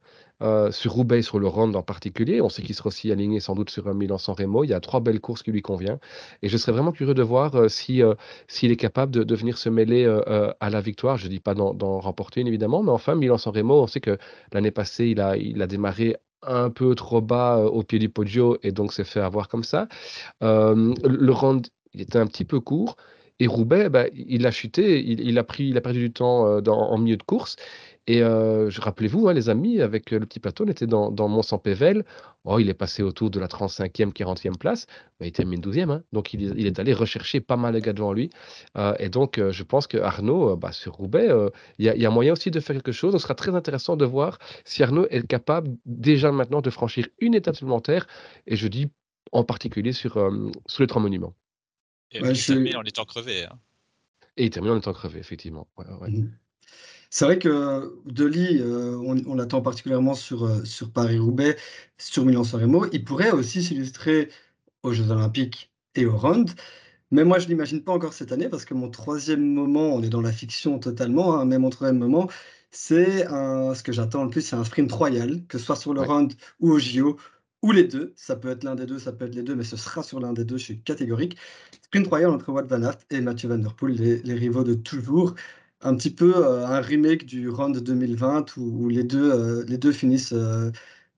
sur 0.70 0.92
Roubaix, 0.92 1.22
sur 1.22 1.38
le 1.38 1.46
Rhône 1.46 1.74
en 1.76 1.82
particulier. 1.82 2.40
On 2.40 2.48
sait 2.48 2.62
qu'il 2.62 2.74
sera 2.74 2.88
aussi 2.88 3.10
aligné 3.10 3.40
sans 3.40 3.54
doute 3.54 3.70
sur 3.70 3.88
un 3.88 3.94
Milan-San 3.94 4.34
Remo. 4.34 4.64
Il 4.64 4.70
y 4.70 4.74
a 4.74 4.80
trois 4.80 5.00
belles 5.00 5.20
courses 5.20 5.42
qui 5.42 5.50
lui 5.50 5.62
conviennent, 5.62 5.98
et 6.42 6.48
je 6.48 6.56
serais 6.56 6.72
vraiment 6.72 6.92
curieux 6.92 7.14
de 7.14 7.22
voir 7.22 7.70
si 7.70 8.02
s'il 8.48 8.70
est 8.70 8.76
capable 8.76 9.12
de, 9.24 9.34
venir 9.34 9.56
se 9.58 9.68
mêler 9.68 10.04
à 10.60 10.70
la 10.70 10.80
victoire. 10.80 11.16
Je 11.16 11.28
dis 11.28 11.40
pas 11.40 11.54
d'en 11.54 12.00
remporter 12.00 12.40
une 12.40 12.48
évidemment, 12.48 12.82
mais 12.82 12.90
enfin 12.90 13.14
Milan-San 13.14 13.54
Remo, 13.54 13.82
on 13.82 13.86
sait 13.86 14.00
que 14.00 14.18
l'année 14.52 14.70
passée 14.70 15.06
il 15.06 15.20
a 15.20 15.36
il 15.36 15.62
a 15.62 15.66
démarré 15.66 16.16
un 16.42 16.70
peu 16.70 16.94
trop 16.94 17.20
bas 17.20 17.58
au 17.58 17.82
pied 17.82 17.98
du 17.98 18.08
podio 18.08 18.58
et 18.62 18.72
donc 18.72 18.92
s'est 18.92 19.04
fait 19.04 19.20
avoir 19.20 19.48
comme 19.48 19.64
ça. 19.64 19.88
Le 20.40 21.30
Rhône 21.30 21.62
il 21.96 22.02
était 22.02 22.18
un 22.18 22.26
petit 22.26 22.44
peu 22.44 22.60
court. 22.60 22.96
Et 23.38 23.46
Roubaix, 23.46 23.90
bah, 23.90 24.06
il 24.14 24.46
a 24.46 24.50
chuté, 24.50 25.04
il, 25.04 25.38
a 25.38 25.44
perdu 25.44 25.98
du 25.98 26.12
temps 26.12 26.46
euh, 26.46 26.60
en 26.70 26.96
milieu 26.96 27.16
de 27.16 27.22
course. 27.22 27.56
Et 28.08 28.22
euh, 28.22 28.70
rappelez-vous, 28.78 29.28
hein, 29.28 29.32
les 29.32 29.48
amis, 29.48 29.80
avec 29.80 30.12
le 30.12 30.20
petit 30.20 30.38
plateau, 30.38 30.64
on 30.64 30.68
était 30.68 30.86
dans, 30.86 31.10
Mont-Saint-Pével. 31.10 32.04
Oh, 32.44 32.60
il 32.60 32.68
est 32.68 32.74
passé 32.74 33.02
autour 33.02 33.30
de 33.30 33.40
la 33.40 33.48
35e, 33.48 34.12
40e 34.12 34.56
place. 34.56 34.86
Bah, 35.18 35.26
il 35.26 35.32
termine 35.32 35.60
12e. 35.60 35.90
Hein. 35.90 36.02
Donc, 36.12 36.32
il, 36.32 36.66
est 36.66 36.78
allé 36.78 36.92
rechercher 36.94 37.40
pas 37.40 37.56
mal 37.56 37.74
de 37.74 37.80
gars 37.80 37.92
devant 37.92 38.12
lui. 38.12 38.30
Euh, 38.78 38.94
et 39.00 39.08
donc, 39.08 39.38
euh, 39.38 39.50
je 39.50 39.64
pense 39.64 39.88
que 39.88 39.98
Arnaud, 39.98 40.56
bah, 40.56 40.70
sur 40.70 40.94
Roubaix, 40.94 41.28
il 41.78 41.86
y, 41.86 41.98
y, 42.00 42.06
a 42.06 42.10
moyen 42.10 42.32
aussi 42.32 42.50
de 42.52 42.60
faire 42.60 42.76
quelque 42.76 42.92
chose. 42.92 43.12
Ce 43.14 43.18
sera 43.18 43.34
très 43.34 43.54
intéressant 43.54 43.96
de 43.96 44.04
voir 44.04 44.38
si 44.64 44.82
Arnaud 44.84 45.06
est 45.10 45.26
capable 45.26 45.70
déjà 45.84 46.30
maintenant 46.30 46.60
de 46.60 46.70
franchir 46.70 47.08
une 47.18 47.34
étape 47.34 47.56
supplémentaire. 47.56 48.06
Et 48.46 48.54
je 48.54 48.68
dis 48.68 48.88
en 49.32 49.42
particulier 49.42 49.92
sur, 49.92 50.12
sur 50.66 50.82
les 50.82 50.86
trois 50.86 51.02
monuments. 51.02 51.34
Et 52.12 52.22
ouais, 52.22 52.30
il 52.30 52.34
je... 52.34 52.46
termine 52.52 52.76
en 52.76 52.82
étant 52.82 53.04
crevé. 53.04 53.44
Hein. 53.44 53.58
Et 54.36 54.44
il 54.44 54.50
termine 54.50 54.72
en 54.72 54.78
étant 54.78 54.92
crevé, 54.92 55.18
effectivement. 55.18 55.66
Ouais, 55.76 55.86
ouais. 56.00 56.10
Mmh. 56.10 56.30
C'est 57.10 57.24
vrai 57.24 57.38
que 57.38 58.00
Deli, 58.04 58.58
euh, 58.60 58.98
on, 58.98 59.16
on 59.26 59.34
l'attend 59.36 59.62
particulièrement 59.62 60.14
sur, 60.14 60.44
euh, 60.44 60.64
sur 60.64 60.90
Paris-Roubaix, 60.90 61.56
sur 61.98 62.24
Milan-San 62.24 62.60
Remo. 62.60 62.86
Il 62.92 63.04
pourrait 63.04 63.30
aussi 63.30 63.62
s'illustrer 63.62 64.30
aux 64.82 64.92
Jeux 64.92 65.10
Olympiques 65.10 65.72
et 65.94 66.04
au 66.06 66.16
Round. 66.16 66.50
Mais 67.10 67.24
moi, 67.24 67.38
je 67.38 67.46
l'imagine 67.46 67.82
pas 67.82 67.92
encore 67.92 68.12
cette 68.12 68.32
année 68.32 68.48
parce 68.48 68.64
que 68.64 68.74
mon 68.74 68.90
troisième 68.90 69.46
moment, 69.54 69.94
on 69.94 70.02
est 70.02 70.08
dans 70.08 70.20
la 70.20 70.32
fiction 70.32 70.78
totalement, 70.78 71.38
hein, 71.38 71.44
mais 71.44 71.58
mon 71.58 71.70
troisième 71.70 71.98
moment, 71.98 72.28
c'est 72.72 73.24
ce 73.26 73.82
que 73.82 73.92
j'attends 73.92 74.24
le 74.24 74.30
plus, 74.30 74.42
c'est 74.42 74.56
un 74.56 74.64
sprint 74.64 74.90
royal, 74.92 75.46
que 75.46 75.56
ce 75.56 75.64
soit 75.64 75.76
sur 75.76 75.94
le 75.94 76.02
round 76.02 76.34
ou 76.60 76.72
au 76.72 76.78
JO, 76.78 77.16
ou 77.62 77.72
les 77.72 77.84
deux. 77.84 78.12
Ça 78.16 78.36
peut 78.36 78.50
être 78.50 78.64
l'un 78.64 78.74
des 78.74 78.86
deux, 78.86 78.98
ça 78.98 79.12
peut 79.12 79.26
être 79.26 79.34
les 79.34 79.42
deux, 79.42 79.54
mais 79.56 79.64
ce 79.64 79.76
sera 79.76 80.02
sur 80.02 80.20
l'un 80.20 80.32
des 80.32 80.44
deux, 80.44 80.56
je 80.56 80.64
suis 80.64 80.80
catégorique. 80.82 81.36
Sprint 81.82 82.06
royal 82.08 82.30
entre 82.30 82.50
Wout 82.50 82.66
van 82.66 82.82
Aert 82.82 82.98
et 83.10 83.20
Mathieu 83.20 83.48
Van 83.48 83.58
Der 83.58 83.74
Poel, 83.74 83.94
les, 83.94 84.34
rivaux 84.34 84.64
de 84.64 84.74
toujours. 84.74 85.34
Un 85.82 85.96
petit 85.96 86.10
peu 86.10 86.34
euh, 86.36 86.66
un 86.66 86.80
remake 86.80 87.26
du 87.26 87.48
round 87.48 87.76
2020 87.76 88.56
où, 88.56 88.88
les, 88.88 89.04
deux, 89.04 89.30
euh, 89.32 89.64
les 89.68 89.78
deux 89.78 89.92
finissent 89.92 90.32
euh, 90.32 90.70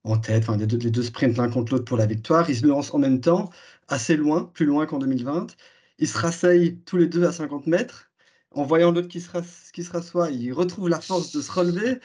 en 0.04 0.18
tête, 0.18 0.44
enfin 0.44 0.56
les 0.56 0.66
deux, 0.66 0.78
les 0.78 0.90
deux 0.90 1.02
sprintent 1.02 1.36
l'un 1.38 1.48
contre 1.50 1.72
l'autre 1.72 1.84
pour 1.84 1.96
la 1.96 2.06
victoire. 2.06 2.48
Ils 2.50 2.56
se 2.56 2.66
lancent 2.66 2.94
en 2.94 2.98
même 2.98 3.20
temps, 3.20 3.50
assez 3.88 4.16
loin, 4.16 4.44
plus 4.54 4.66
loin 4.66 4.86
qu'en 4.86 4.98
2020. 4.98 5.56
Ils 5.98 6.08
se 6.08 6.18
rasseyent 6.18 6.78
tous 6.86 6.96
les 6.96 7.06
deux 7.06 7.24
à 7.24 7.32
50 7.32 7.66
mètres. 7.66 8.10
En 8.52 8.64
voyant 8.64 8.90
l'autre 8.92 9.08
qui, 9.08 9.20
se 9.20 9.28
qui 9.72 9.84
se 9.84 9.92
rassoit, 9.92 10.30
ils 10.30 10.52
retrouvent 10.52 10.88
la 10.88 11.00
force 11.00 11.32
de 11.32 11.40
se 11.42 11.52
relever 11.52 12.00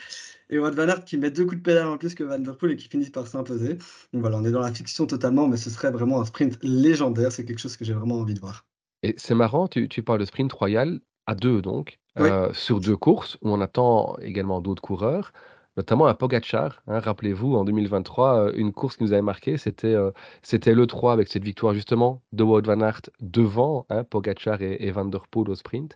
et 0.54 0.60
Wout 0.60 0.72
Van 0.72 0.88
Aert 0.88 1.04
qui 1.04 1.18
met 1.18 1.32
deux 1.32 1.46
coups 1.46 1.58
de 1.58 1.64
pédale 1.64 1.88
en 1.88 1.98
plus 1.98 2.16
que 2.16 2.24
Van 2.24 2.40
Der 2.40 2.56
Poel 2.56 2.72
et 2.72 2.76
qui 2.76 2.88
finissent 2.88 3.10
par 3.10 3.28
s'imposer. 3.28 3.76
Donc 4.14 4.22
voilà, 4.22 4.38
on 4.38 4.46
est 4.46 4.52
dans 4.52 4.62
la 4.62 4.74
fiction 4.74 5.06
totalement, 5.06 5.48
mais 5.48 5.58
ce 5.58 5.70
serait 5.70 5.92
vraiment 5.92 6.22
un 6.22 6.26
sprint 6.26 6.58
légendaire. 6.62 7.32
C'est 7.32 7.46
quelque 7.46 7.60
chose 7.60 7.76
que 7.76 7.86
j'ai 7.86 7.94
vraiment 7.94 8.20
envie 8.20 8.34
de 8.34 8.40
voir. 8.40 8.66
Et 9.02 9.16
c'est 9.18 9.36
marrant, 9.36 9.68
tu, 9.68 9.90
tu, 9.90 10.04
parles 10.04 10.20
de 10.20 10.26
sprint 10.26 10.54
royal 10.54 11.00
à 11.26 11.36
deux 11.36 11.62
donc, 11.62 12.00
euh, 12.20 12.54
sur 12.54 12.80
deux 12.80 12.96
courses 12.96 13.38
où 13.42 13.50
on 13.50 13.60
attend 13.62 14.16
également 14.22 14.62
d'autres 14.62 14.82
coureurs 14.82 15.34
notamment 15.78 16.06
à 16.06 16.14
Pogachar. 16.14 16.82
Hein, 16.88 17.00
rappelez-vous, 17.00 17.56
en 17.56 17.66
2023, 17.66 18.38
euh, 18.38 18.52
une 18.56 18.74
course 18.74 18.98
qui 18.98 19.04
nous 19.04 19.14
avait 19.14 19.22
marqué, 19.22 19.58
c'était 19.58 19.94
euh, 19.94 20.12
c'était 20.42 20.74
le 20.74 20.86
3 20.88 21.14
avec 21.14 21.28
cette 21.28 21.44
victoire 21.44 21.74
justement 21.74 22.22
de 22.32 22.44
Wout 22.44 22.62
van 22.66 22.82
Aert 22.82 23.02
devant 23.22 23.86
hein, 23.90 24.04
Pogachar 24.04 24.62
et, 24.62 24.92
Van 24.92 25.06
der 25.06 25.28
Poel 25.28 25.50
au 25.50 25.56
sprint. 25.56 25.96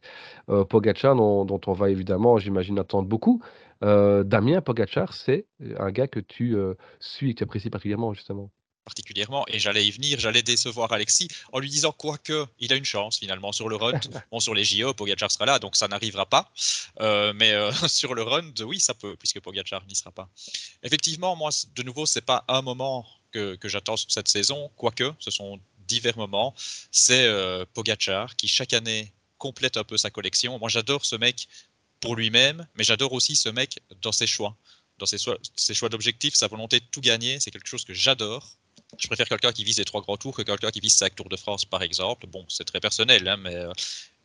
Euh, 0.49 0.63
Pogachar, 0.63 1.15
dont, 1.15 1.45
dont, 1.45 1.61
on 1.67 1.73
va 1.73 1.89
évidemment, 1.89 2.37
j'imagine, 2.37 2.79
attendre 2.79 3.07
beaucoup. 3.07 3.41
Damien 3.81 4.61
Pogachar, 4.61 5.13
c'est 5.13 5.45
un 5.77 5.91
gars 5.91 6.07
que 6.07 6.19
tu 6.19 6.55
suis 6.99 7.29
et 7.29 7.33
que 7.33 7.39
tu 7.39 7.43
apprécies 7.43 7.69
particulièrement 7.69 8.13
justement 8.13 8.51
particulièrement, 8.87 9.43
et 9.49 9.59
j'allais 9.59 9.85
y 9.85 9.91
venir, 9.91 10.17
j'allais 10.17 10.41
décevoir 10.41 10.93
Alexis 10.93 11.27
en 11.51 11.59
lui 11.59 11.69
disant 11.69 11.91
quoique 11.91 12.45
il 12.57 12.71
a 12.71 12.77
une 12.77 12.85
chance 12.85 13.19
finalement 13.19 13.51
sur 13.51 13.67
le 13.67 13.75
run. 13.75 13.91
bon, 14.31 14.39
sur 14.39 14.53
les 14.53 14.63
JO, 14.63 14.93
Pogacar 14.93 15.29
sera 15.29 15.45
là, 15.45 15.59
donc 15.59 15.75
ça 15.75 15.89
n'arrivera 15.89 16.25
pas. 16.25 16.49
Euh, 17.01 17.33
mais 17.35 17.51
euh, 17.51 17.69
sur 17.89 18.15
le 18.15 18.23
run, 18.23 18.49
oui, 18.61 18.79
ça 18.79 18.93
peut, 18.93 19.17
puisque 19.17 19.41
Pogacar 19.41 19.85
n'y 19.87 19.95
sera 19.95 20.11
pas. 20.11 20.29
Effectivement, 20.83 21.35
moi, 21.35 21.49
de 21.75 21.83
nouveau, 21.83 22.05
c'est 22.05 22.21
pas 22.21 22.45
un 22.47 22.61
moment 22.61 23.05
que, 23.33 23.55
que 23.55 23.67
j'attends 23.67 23.97
sur 23.97 24.09
cette 24.09 24.29
saison, 24.29 24.71
quoique 24.77 25.11
ce 25.19 25.31
sont 25.31 25.59
divers 25.85 26.17
moments. 26.17 26.55
C'est 26.89 27.25
euh, 27.25 27.65
Pogachar 27.73 28.37
qui 28.37 28.47
chaque 28.47 28.71
année 28.71 29.11
complète 29.37 29.75
un 29.75 29.83
peu 29.83 29.97
sa 29.97 30.09
collection. 30.11 30.57
Moi, 30.59 30.69
j'adore 30.69 31.03
ce 31.03 31.17
mec 31.17 31.49
pour 31.99 32.15
lui-même, 32.15 32.67
mais 32.75 32.83
j'adore 32.83 33.13
aussi 33.13 33.35
ce 33.35 33.49
mec 33.49 33.79
dans 34.01 34.11
ses 34.11 34.27
choix. 34.27 34.55
Dans 34.99 35.05
ses, 35.05 35.73
choix 35.75 35.89
d'objectifs, 35.89 36.33
sa 36.33 36.47
volonté 36.47 36.79
de 36.79 36.85
tout 36.91 37.01
gagner, 37.01 37.39
c'est 37.39 37.51
quelque 37.51 37.67
chose 37.67 37.85
que 37.85 37.93
j'adore. 37.93 38.49
Je 38.97 39.05
préfère 39.07 39.29
quelqu'un 39.29 39.51
qui 39.51 39.63
vise 39.63 39.77
les 39.77 39.85
trois 39.85 40.01
grands 40.01 40.17
tours 40.17 40.35
que 40.35 40.41
quelqu'un 40.41 40.71
qui 40.71 40.79
vise 40.79 40.93
cinq 40.93 41.15
tours 41.15 41.29
de 41.29 41.37
France, 41.37 41.65
par 41.65 41.83
exemple. 41.83 42.25
Bon, 42.25 42.45
c'est 42.49 42.63
très 42.63 42.79
personnel, 42.79 43.27
hein, 43.27 43.37
mais. 43.37 43.55
Euh, 43.55 43.71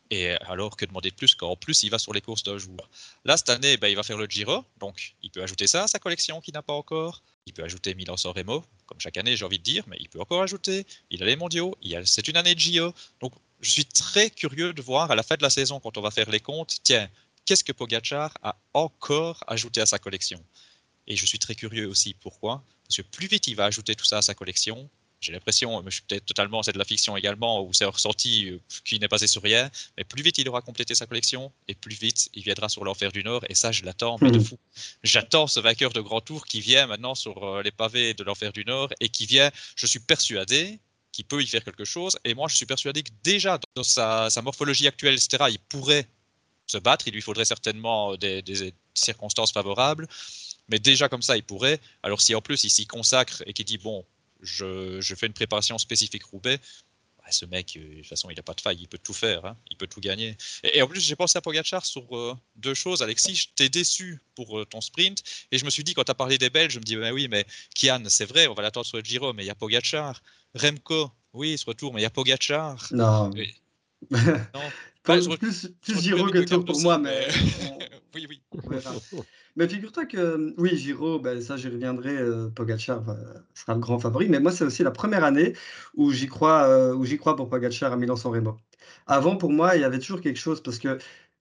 et 0.09 0.31
alors 0.47 0.77
que 0.77 0.85
demander 0.85 1.09
de 1.09 1.15
plus 1.15 1.33
qu'en 1.33 1.55
plus 1.55 1.81
il 1.83 1.89
va 1.89 1.97
sur 1.97 2.13
les 2.13 2.21
courses 2.21 2.43
d'un 2.43 2.57
jour. 2.57 2.77
Là, 3.25 3.35
cette 3.37 3.49
année, 3.49 3.77
ben, 3.77 3.87
il 3.87 3.95
va 3.95 4.03
faire 4.03 4.17
le 4.17 4.25
Giro, 4.25 4.63
donc 4.79 5.15
il 5.23 5.31
peut 5.31 5.41
ajouter 5.41 5.65
ça 5.65 5.83
à 5.83 5.87
sa 5.87 5.97
collection 5.97 6.39
qu'il 6.41 6.53
n'a 6.53 6.61
pas 6.61 6.73
encore. 6.73 7.23
Il 7.45 7.53
peut 7.53 7.63
ajouter 7.63 7.95
Milan-San 7.95 8.31
Remo, 8.31 8.63
comme 8.85 8.99
chaque 8.99 9.17
année, 9.17 9.35
j'ai 9.35 9.43
envie 9.43 9.57
de 9.57 9.63
dire, 9.63 9.83
mais 9.87 9.97
il 9.99 10.09
peut 10.09 10.19
encore 10.19 10.41
ajouter. 10.41 10.85
Il 11.09 11.23
a 11.23 11.25
les 11.25 11.35
mondiaux, 11.35 11.75
c'est 12.05 12.27
une 12.27 12.37
année 12.37 12.53
de 12.53 12.59
Giro. 12.59 12.93
Donc, 13.21 13.33
je 13.61 13.69
suis 13.69 13.85
très 13.85 14.29
curieux 14.29 14.73
de 14.73 14.81
voir 14.81 15.09
à 15.09 15.15
la 15.15 15.23
fin 15.23 15.35
de 15.35 15.41
la 15.41 15.49
saison, 15.49 15.79
quand 15.79 15.97
on 15.97 16.01
va 16.01 16.11
faire 16.11 16.29
les 16.29 16.39
comptes, 16.39 16.77
tiens, 16.83 17.09
qu'est-ce 17.45 17.63
que 17.63 17.71
Pogachar 17.71 18.33
a 18.41 18.57
encore 18.73 19.43
ajouté 19.47 19.81
à 19.81 19.85
sa 19.85 19.99
collection? 19.99 20.43
Et 21.07 21.15
je 21.15 21.25
suis 21.25 21.39
très 21.39 21.55
curieux 21.55 21.87
aussi 21.87 22.13
pourquoi 22.13 22.63
parce 22.87 22.97
que 22.97 23.15
plus 23.15 23.27
vite 23.27 23.47
il 23.47 23.55
va 23.55 23.65
ajouter 23.65 23.95
tout 23.95 24.05
ça 24.05 24.19
à 24.19 24.21
sa 24.21 24.33
collection, 24.33 24.89
j'ai 25.19 25.31
l'impression, 25.31 25.81
mais 25.81 25.89
je 25.89 25.95
suis 25.95 26.03
peut-être 26.03 26.25
totalement, 26.25 26.63
c'est 26.63 26.73
de 26.73 26.77
la 26.77 26.83
fiction 26.83 27.15
également, 27.15 27.63
où 27.63 27.71
c'est 27.73 27.85
ressenti 27.85 28.49
euh, 28.49 28.59
qu'il 28.83 28.99
n'est 28.99 29.07
basé 29.07 29.25
sur 29.25 29.41
rien, 29.41 29.71
mais 29.97 30.03
plus 30.03 30.21
vite 30.21 30.37
il 30.37 30.49
aura 30.49 30.61
complété 30.61 30.95
sa 30.95 31.05
collection, 31.05 31.51
et 31.69 31.75
plus 31.75 31.95
vite 31.95 32.29
il 32.33 32.43
viendra 32.43 32.67
sur 32.67 32.83
l'enfer 32.83 33.11
du 33.11 33.23
Nord, 33.23 33.43
et 33.47 33.55
ça 33.55 33.71
je 33.71 33.85
l'attends, 33.85 34.17
mais 34.21 34.31
de 34.31 34.37
mhm. 34.37 34.43
fou. 34.43 34.59
J'attends 35.03 35.47
ce 35.47 35.61
vainqueur 35.61 35.93
de 35.93 36.01
grand 36.01 36.19
tour 36.19 36.45
qui 36.45 36.59
vient 36.59 36.87
maintenant 36.87 37.15
sur 37.15 37.41
euh, 37.43 37.63
les 37.63 37.71
pavés 37.71 38.13
de 38.13 38.23
l'enfer 38.23 38.51
du 38.51 38.65
Nord, 38.65 38.89
et 38.99 39.07
qui 39.07 39.25
vient, 39.25 39.49
je 39.75 39.85
suis 39.85 39.99
persuadé, 39.99 40.79
qu'il 41.13 41.25
peut 41.25 41.41
y 41.41 41.47
faire 41.47 41.63
quelque 41.63 41.85
chose, 41.85 42.17
et 42.25 42.33
moi 42.33 42.49
je 42.49 42.55
suis 42.55 42.65
persuadé 42.65 43.01
que 43.01 43.11
déjà 43.23 43.59
dans 43.75 43.83
sa, 43.83 44.29
morphologie 44.43 44.87
actuelle, 44.87 45.13
etc., 45.13 45.45
il 45.49 45.59
pourrait 45.59 46.05
se 46.67 46.77
battre, 46.77 47.07
il 47.07 47.13
lui 47.13 47.21
faudrait 47.21 47.45
certainement 47.45 48.15
des 48.15 48.73
circonstances 48.93 49.51
favorables, 49.51 50.07
mais 50.69 50.79
déjà 50.79 51.09
comme 51.09 51.21
ça, 51.21 51.37
il 51.37 51.43
pourrait. 51.43 51.79
Alors 52.03 52.21
si 52.21 52.35
en 52.35 52.41
plus 52.41 52.63
il 52.63 52.69
s'y 52.69 52.87
consacre 52.87 53.43
et 53.45 53.53
qu'il 53.53 53.65
dit 53.65 53.77
bon, 53.77 54.05
je, 54.43 55.15
fais 55.17 55.27
une 55.27 55.33
préparation 55.33 55.77
spécifique 55.77 56.23
Roubaix, 56.25 56.59
bah, 57.17 57.31
ce 57.31 57.45
mec, 57.45 57.77
euh, 57.77 57.89
de 57.89 57.95
toute 57.99 58.07
façon, 58.07 58.29
il 58.29 58.35
n'a 58.35 58.43
pas 58.43 58.53
de 58.53 58.61
faille, 58.61 58.77
il 58.81 58.87
peut 58.87 58.97
tout 58.97 59.13
faire, 59.13 59.45
hein. 59.45 59.57
il 59.71 59.77
peut 59.77 59.87
tout 59.87 60.01
gagner. 60.01 60.35
Et, 60.63 60.81
en 60.81 60.87
plus, 60.87 60.99
j'ai 60.99 61.15
pensé 61.15 61.37
à 61.37 61.41
Pogachar 61.41 61.85
sur 61.85 62.17
euh, 62.17 62.35
deux 62.57 62.73
choses. 62.73 63.01
Alexis, 63.01 63.35
je 63.35 63.47
t'ai 63.55 63.69
déçu 63.69 64.21
pour 64.35 64.59
euh, 64.59 64.65
ton 64.65 64.81
sprint, 64.81 65.23
et 65.51 65.57
je 65.57 65.63
me 65.63 65.69
suis 65.69 65.85
dit, 65.85 65.93
quand 65.93 66.03
tu 66.03 66.11
as 66.11 66.15
parlé 66.15 66.37
des 66.37 66.49
Belges, 66.49 66.73
je 66.73 66.79
me 66.79 66.83
dis, 66.83 66.97
ben 66.97 67.13
oui, 67.13 67.29
mais 67.29 67.45
Kian, 67.75 68.03
c'est 68.07 68.25
vrai, 68.25 68.47
on 68.47 68.53
va 68.53 68.61
l'attendre 68.61 68.85
sur 68.85 68.97
le 68.97 69.03
Giro, 69.03 69.31
mais 69.31 69.43
il 69.43 69.47
y 69.47 69.51
a 69.51 69.55
Pogachar. 69.55 70.21
Remco, 70.53 71.11
oui, 71.31 71.57
ce 71.57 71.65
retour, 71.65 71.93
mais 71.93 72.01
il 72.01 72.03
y 72.03 72.07
a 72.07 72.09
Pogachar. 72.09 72.87
Non. 72.91 73.29
non. 74.11 74.71
Plus, 75.03 75.27
plus 75.81 76.01
Giro 76.01 76.27
que 76.27 76.39
Tour 76.39 76.65
pour 76.65 76.81
moi, 76.81 76.97
mais. 76.97 77.27
oui, 78.15 78.27
oui. 78.29 78.41
Mais 79.55 79.67
figure-toi 79.67 80.05
que, 80.05 80.53
oui, 80.57 80.75
Giro, 80.77 81.19
ben, 81.19 81.41
ça, 81.41 81.57
j'y 81.57 81.67
reviendrai, 81.69 82.17
euh, 82.17 82.49
Pogacar 82.49 83.03
sera 83.53 83.73
le 83.75 83.79
grand 83.79 83.99
favori, 83.99 84.27
mais 84.27 84.39
moi, 84.39 84.51
c'est 84.51 84.63
aussi 84.63 84.83
la 84.83 84.91
première 84.91 85.23
année 85.23 85.53
où 85.95 86.11
j'y 86.11 86.27
crois, 86.27 86.63
euh, 86.63 86.95
où 86.95 87.05
j'y 87.05 87.17
crois 87.17 87.35
pour 87.35 87.49
Pogacar 87.49 87.93
à 87.93 87.97
Milan-San 87.97 88.31
Remo. 88.31 88.57
Avant, 89.05 89.37
pour 89.37 89.51
moi, 89.51 89.75
il 89.75 89.81
y 89.81 89.83
avait 89.83 89.99
toujours 89.99 90.21
quelque 90.21 90.39
chose 90.39 90.61
parce 90.63 90.79
que, 90.79 90.97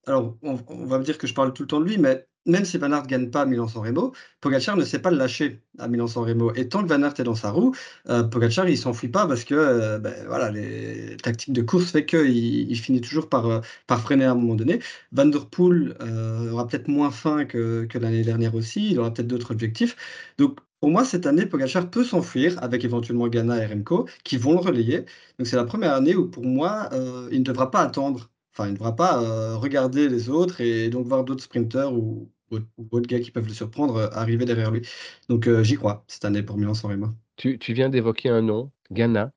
alors, 0.07 0.37
on, 0.43 0.59
on 0.69 0.87
va 0.87 0.99
me 0.99 1.05
dire 1.05 1.17
que 1.17 1.27
je 1.27 1.35
parle 1.35 1.53
tout 1.53 1.63
le 1.63 1.69
temps 1.69 1.81
de 1.81 1.87
lui, 1.87 1.97
mais 1.99 2.27
même 2.47 2.65
si 2.65 2.79
Van 2.79 2.91
Aert 2.93 3.03
ne 3.05 3.09
gagne 3.09 3.31
pas 3.31 3.47
Milan-San 3.47 3.83
Remo, 3.83 4.13
Pogacar 4.41 4.77
ne 4.77 4.85
sait 4.85 4.99
pas 4.99 5.11
le 5.11 5.17
lâcher 5.17 5.63
à 5.79 5.89
Milan-San 5.89 6.25
Remo. 6.25 6.53
Et 6.55 6.69
tant 6.69 6.83
que 6.83 6.89
Van 6.89 7.03
Aert 7.03 7.15
est 7.19 7.25
dans 7.25 7.35
sa 7.35 7.51
roue, 7.51 7.75
euh, 8.09 8.23
Pogacar 8.25 8.69
il 8.69 8.77
s'enfuit 8.77 9.09
pas 9.09 9.27
parce 9.27 9.45
que 9.45 9.55
euh, 9.55 9.99
ben, 9.99 10.15
voilà, 10.27 10.51
les 10.51 11.17
tactiques 11.23 11.53
de 11.53 11.63
course 11.63 11.91
fait 11.93 12.05
qu'il 12.07 12.71
il 12.71 12.77
finit 12.79 13.01
toujours 13.01 13.29
par, 13.29 13.47
euh, 13.47 13.61
par 13.87 14.01
freiner 14.01 14.25
à 14.25 14.33
un 14.33 14.35
moment 14.35 14.55
donné. 14.55 14.81
Van 15.13 15.27
Der 15.27 15.47
Poel 15.47 15.97
aura 16.51 16.67
peut-être 16.67 16.89
moins 16.89 17.11
faim 17.11 17.45
que, 17.45 17.85
que 17.85 17.99
l'année 17.99 18.25
dernière 18.25 18.55
aussi, 18.55 18.91
il 18.91 18.99
aura 18.99 19.13
peut-être 19.13 19.29
d'autres 19.29 19.53
objectifs. 19.53 19.97
Donc 20.39 20.59
pour 20.81 20.91
moi, 20.91 21.05
cette 21.05 21.27
année, 21.27 21.47
Pogacar 21.47 21.91
peut 21.91 22.05
s'enfuir 22.05 22.63
avec 22.63 22.85
éventuellement 22.85 23.29
Ghana 23.29 23.63
et 23.63 23.67
Remco 23.67 24.09
qui 24.25 24.37
vont 24.37 24.53
le 24.53 24.59
relayer. 24.59 25.05
Donc 25.39 25.47
c'est 25.47 25.57
la 25.57 25.65
première 25.65 25.95
année 25.95 26.17
où 26.17 26.29
pour 26.29 26.45
moi, 26.45 26.91
il 27.31 27.39
ne 27.39 27.45
devra 27.45 27.71
pas 27.71 27.81
attendre 27.81 28.31
Enfin, 28.53 28.67
il 28.69 28.73
ne 28.73 28.77
devra 28.77 28.95
pas 28.95 29.23
euh, 29.23 29.57
regarder 29.57 30.09
les 30.09 30.29
autres 30.29 30.61
et 30.61 30.91
donc 30.91 31.07
voir 31.07 31.25
d'autres 31.25 31.43
sprinteurs 31.43 31.95
ou, 31.95 32.29
d'autres 32.51 33.09
gars 33.09 33.21
qui 33.21 33.31
peuvent 33.31 33.47
le 33.47 33.55
surprendre 33.55 33.97
euh, 33.97 34.09
arriver 34.13 34.45
derrière 34.45 34.71
lui. 34.71 34.87
Donc 35.31 35.47
euh, 35.47 35.63
j'y 35.63 35.77
crois 35.77 36.05
cette 36.07 36.27
année 36.27 36.43
pour 36.43 36.59
Milan-San 36.59 36.91
Remo. 36.91 37.09
Tu, 37.37 37.59
tu 37.59 37.73
viens 37.73 37.89
d'évoquer 37.89 38.29
un 38.29 38.43
nom, 38.43 38.71
Ghana. 38.91 39.33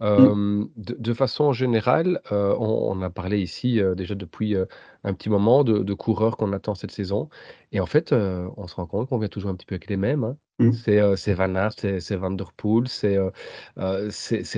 Mmh. 0.00 0.66
de, 0.76 1.12
façon 1.12 1.52
générale, 1.52 2.20
on, 2.30 3.02
a 3.02 3.10
parlé 3.10 3.40
ici 3.40 3.80
déjà 3.96 4.14
depuis 4.14 4.54
un 5.02 5.12
petit 5.12 5.28
moment 5.28 5.64
de, 5.64 5.94
coureurs 5.94 6.36
qu'on 6.36 6.52
attend 6.52 6.76
cette 6.76 6.92
saison. 6.92 7.28
Et 7.72 7.80
en 7.80 7.86
fait, 7.86 8.12
on 8.12 8.68
se 8.68 8.76
rend 8.76 8.86
compte 8.86 9.08
qu'on 9.08 9.18
vient 9.18 9.26
toujours 9.26 9.50
un 9.50 9.56
petit 9.56 9.66
peu 9.66 9.74
avec 9.74 9.88
les 9.90 9.96
mêmes. 9.96 10.22
Hein. 10.22 10.36
Mmh. 10.60 11.16
C'est 11.16 11.34
Van 11.34 11.52
Aert, 11.56 11.72
c'est 11.72 12.14
Van 12.14 12.30
Der 12.30 12.52
Poel, 12.52 12.86
c'est 12.86 13.18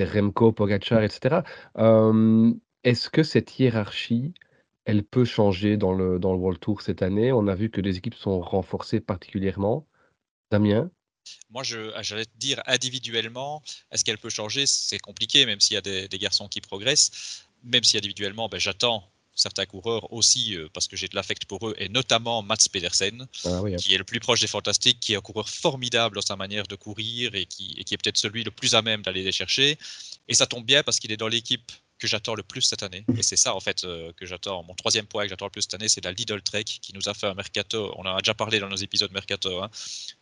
Remco, 0.03 0.51
Pogacar, 0.51 1.01
etc. 1.01 1.41
Est-ce 2.83 3.09
que 3.09 3.23
cette 3.23 3.59
hiérarchie, 3.59 4.33
elle 4.85 5.03
peut 5.03 5.25
changer 5.25 5.77
dans 5.77 5.93
le 5.93 6.17
dans 6.19 6.33
le 6.33 6.39
World 6.39 6.59
Tour 6.59 6.81
cette 6.81 7.01
année? 7.01 7.31
On 7.31 7.47
a 7.47 7.55
vu 7.55 7.69
que 7.69 7.81
les 7.81 7.97
équipes 7.97 8.15
sont 8.15 8.41
renforcées 8.41 8.99
particulièrement. 8.99 9.87
Damien? 10.49 10.89
Moi, 11.49 11.63
ah, 11.95 12.01
j'allais 12.01 12.25
te 12.25 12.37
dire 12.37 12.61
individuellement, 12.65 13.61
est-ce 13.91 14.03
qu'elle 14.03 14.17
peut 14.17 14.29
changer? 14.29 14.65
C'est 14.65 14.99
compliqué, 14.99 15.45
même 15.45 15.59
s'il 15.59 15.75
y 15.75 15.77
a 15.77 15.81
des, 15.81 16.07
garçons 16.17 16.47
qui 16.47 16.61
progressent. 16.61 17.45
Même 17.63 17.83
si 17.83 17.97
individuellement, 17.97 18.49
ben, 18.49 18.59
j'attends 18.59 19.07
certains 19.35 19.65
coureurs 19.65 20.11
aussi, 20.11 20.57
euh, 20.57 20.67
parce 20.73 20.87
que 20.87 20.97
j'ai 20.97 21.07
de 21.07 21.15
l'affect 21.15 21.45
pour 21.45 21.67
eux, 21.67 21.75
et 21.77 21.89
notamment 21.89 22.41
Mats 22.41 22.67
Pedersen, 22.71 23.27
ah 23.45 23.61
hein. 23.63 23.75
qui 23.75 23.93
est 23.93 23.97
le 23.97 24.03
plus 24.03 24.19
proche 24.19 24.41
des 24.41 24.47
fantastiques, 24.47 24.99
qui 24.99 25.13
est 25.13 25.15
un 25.15 25.21
coureur 25.21 25.47
formidable 25.47 26.15
dans 26.15 26.21
sa 26.21 26.35
manière 26.35 26.67
de 26.67 26.75
courir 26.75 27.33
et 27.35 27.45
qui, 27.45 27.75
et 27.77 27.83
qui 27.83 27.93
est 27.93 27.97
peut-être 27.97 28.17
celui 28.17 28.43
le 28.43 28.51
plus 28.51 28.75
à 28.75 28.81
même 28.81 29.01
d'aller 29.03 29.23
les 29.23 29.31
chercher. 29.31 29.77
Et 30.27 30.33
ça 30.33 30.47
tombe 30.47 30.65
bien 30.65 30.83
parce 30.83 30.99
qu'il 30.99 31.11
est 31.11 31.17
dans 31.17 31.27
l'équipe 31.27 31.71
que 32.01 32.07
j'attends 32.07 32.33
le 32.33 32.41
plus 32.41 32.61
cette 32.63 32.81
année. 32.81 33.05
Et 33.15 33.21
c'est 33.21 33.35
ça, 33.35 33.55
en 33.55 33.59
fait, 33.59 33.83
euh, 33.83 34.11
que 34.13 34.25
j'attends. 34.25 34.63
Mon 34.63 34.73
troisième 34.73 35.05
point 35.05 35.23
que 35.23 35.29
j'attends 35.29 35.45
le 35.45 35.51
plus 35.51 35.61
cette 35.61 35.75
année, 35.75 35.87
c'est 35.87 36.03
la 36.03 36.11
Lidl 36.11 36.41
Trek 36.41 36.63
qui 36.63 36.93
nous 36.95 37.07
a 37.07 37.13
fait 37.13 37.27
un 37.27 37.35
mercato. 37.35 37.93
On 37.95 38.01
en 38.01 38.15
a 38.15 38.21
déjà 38.21 38.33
parlé 38.33 38.59
dans 38.59 38.67
nos 38.67 38.75
épisodes 38.75 39.11
mercato. 39.11 39.61
Hein, 39.61 39.69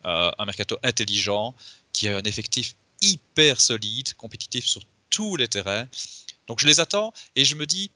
euh, 0.04 0.30
un 0.38 0.44
mercato 0.44 0.78
intelligent 0.82 1.54
qui 1.94 2.08
a 2.08 2.18
un 2.18 2.22
effectif 2.22 2.74
hyper 3.00 3.62
solide, 3.62 4.12
compétitif 4.14 4.66
sur 4.66 4.82
tous 5.08 5.36
les 5.36 5.48
terrains. 5.48 5.88
Donc 6.48 6.60
je 6.60 6.66
les 6.66 6.80
attends 6.80 7.14
et 7.34 7.46
je 7.46 7.54
me 7.54 7.64
dis, 7.64 7.90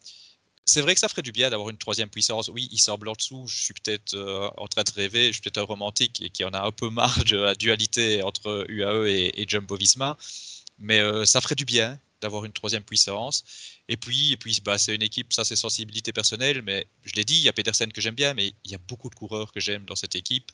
c'est 0.65 0.81
vrai 0.81 0.95
que 0.95 1.01
ça 1.01 1.11
ferait 1.11 1.21
du 1.21 1.33
bien 1.33 1.51
d'avoir 1.51 1.69
une 1.69 1.77
troisième 1.77 2.09
puissance. 2.09 2.49
Oui, 2.49 2.71
il 2.73 2.81
semble 2.81 3.07
en 3.11 3.13
dessous. 3.13 3.47
Je 3.47 3.65
suis 3.65 3.75
peut-être 3.75 4.15
euh, 4.15 4.49
en 4.57 4.67
train 4.67 4.83
de 4.83 4.93
rêver. 4.93 5.27
Je 5.27 5.33
suis 5.33 5.43
peut-être 5.43 5.59
un 5.59 5.65
romantique 5.65 6.23
et 6.23 6.31
qui 6.31 6.43
en 6.45 6.55
a 6.55 6.63
un 6.63 6.73
peu 6.73 6.89
marre 6.89 7.23
de 7.27 7.37
la 7.37 7.55
dualité 7.55 8.23
entre 8.23 8.65
UAE 8.71 9.09
et, 9.35 9.45
Jumbo 9.47 9.77
Visma. 9.77 10.17
Mais 10.79 11.03
ça 11.27 11.41
ferait 11.41 11.55
du 11.55 11.67
bien 11.67 12.01
d'avoir 12.25 12.45
une 12.45 12.53
troisième 12.53 12.83
puissance. 12.83 13.45
Et 13.89 13.97
puis, 13.97 14.33
et 14.33 14.37
puis 14.37 14.61
bah, 14.65 14.79
c'est 14.79 14.95
une 14.95 15.03
équipe, 15.03 15.33
ça 15.33 15.45
c'est 15.45 15.57
sensibilité 15.57 16.13
personnelle, 16.13 16.63
mais 16.63 16.87
je 17.05 17.13
l'ai 17.15 17.25
dit, 17.25 17.37
il 17.37 17.43
y 17.43 17.49
a 17.49 17.53
Petersen 17.53 17.93
que 17.93 18.01
j'aime 18.01 18.15
bien, 18.15 18.35
mais 18.35 18.53
il 18.65 18.71
y 18.71 18.75
a 18.75 18.79
beaucoup 18.89 19.11
de 19.11 19.15
coureurs 19.15 19.53
que 19.53 19.61
j'aime 19.61 19.85
dans 19.85 19.97
cette 19.97 20.17
équipe. 20.17 20.51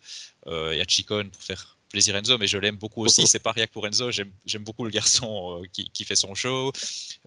Euh, 0.47 0.75
il 0.75 0.79
y 0.79 0.83
a 0.83 0.85
Chicone 0.87 1.31
pour 1.31 1.43
faire 1.43 1.79
plaisir 1.91 2.17
Enzo, 2.17 2.39
mais 2.39 2.47
je 2.47 2.57
l'aime 2.57 2.77
beaucoup 2.77 3.05
aussi. 3.05 3.27
C'est 3.27 3.41
pas 3.41 3.53
rien 3.53 3.67
que 3.67 3.73
pour 3.73 3.87
Enzo. 3.87 4.11
J'aime 4.11 4.65
beaucoup 4.65 4.85
le 4.85 4.91
garçon 4.91 5.63
euh, 5.63 5.67
qui, 5.73 6.05
fait 6.05 6.17
son 6.17 6.35
show. 6.35 6.73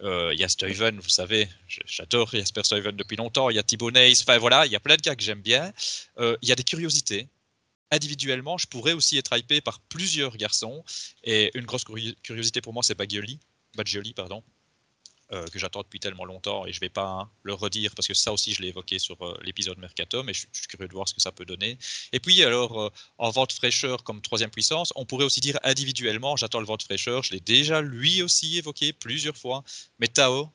Euh, 0.01 0.31
il 0.33 0.39
y 0.39 0.43
a 0.43 0.49
Steven, 0.49 0.99
vous 0.99 1.09
savez, 1.09 1.47
j'adore 1.85 2.31
Jasper 2.31 2.63
Steven 2.63 2.95
depuis 2.95 3.17
longtemps. 3.17 3.49
Il 3.49 3.55
y 3.55 3.59
a 3.59 3.63
Thibaut 3.63 3.91
Neys. 3.91 4.21
Enfin 4.21 4.39
voilà, 4.39 4.65
il 4.65 4.71
y 4.71 4.75
a 4.75 4.79
plein 4.79 4.95
de 4.95 5.01
gars 5.01 5.15
que 5.15 5.23
j'aime 5.23 5.41
bien. 5.41 5.71
Euh, 6.17 6.35
il 6.41 6.49
y 6.49 6.51
a 6.51 6.55
des 6.55 6.63
curiosités. 6.63 7.27
Individuellement, 7.91 8.57
je 8.57 8.65
pourrais 8.65 8.93
aussi 8.93 9.17
être 9.17 9.37
hypé 9.37 9.61
par 9.61 9.79
plusieurs 9.81 10.35
garçons. 10.37 10.83
Et 11.23 11.51
une 11.55 11.65
grosse 11.65 11.83
curiosité 12.23 12.61
pour 12.61 12.73
moi, 12.73 12.81
c'est 12.81 12.95
Bagioli. 12.95 13.39
Bagioli, 13.75 14.13
pardon. 14.13 14.43
Euh, 15.33 15.47
que 15.47 15.57
j'attends 15.57 15.81
depuis 15.81 15.99
tellement 15.99 16.25
longtemps 16.25 16.65
et 16.67 16.73
je 16.73 16.77
ne 16.77 16.81
vais 16.81 16.89
pas 16.89 17.27
le 17.43 17.53
redire 17.53 17.95
parce 17.95 18.07
que 18.07 18.13
ça 18.13 18.31
aussi 18.33 18.53
je 18.53 18.61
l'ai 18.61 18.67
évoqué 18.67 18.99
sur 18.99 19.19
euh, 19.21 19.35
l'épisode 19.41 19.79
Mercato, 19.79 20.21
mais 20.21 20.33
je, 20.33 20.45
suis 20.51 20.67
curieux 20.67 20.87
de 20.87 20.93
voir 20.93 21.07
ce 21.07 21.13
que 21.15 21.21
ça 21.21 21.31
peut 21.31 21.45
donner. 21.45 21.77
Et 22.11 22.19
puis 22.19 22.43
alors 22.43 22.79
euh, 22.79 22.89
en 23.17 23.31
vente 23.31 23.51
fraîcheur 23.53 24.03
comme 24.03 24.21
troisième 24.21 24.51
puissance, 24.51 24.91
on 24.95 25.05
pourrait 25.05 25.25
aussi 25.25 25.39
dire 25.39 25.57
individuellement, 25.63 26.35
j'attends 26.35 26.59
le 26.59 26.67
vente 26.67 26.83
fraîcheur, 26.83 27.23
je 27.23 27.31
l'ai 27.31 27.39
déjà 27.39 27.81
lui 27.81 28.21
aussi 28.21 28.57
évoqué 28.57 28.93
plusieurs 28.93 29.35
fois, 29.35 29.63
mais 29.97 30.07
Tao, 30.07 30.51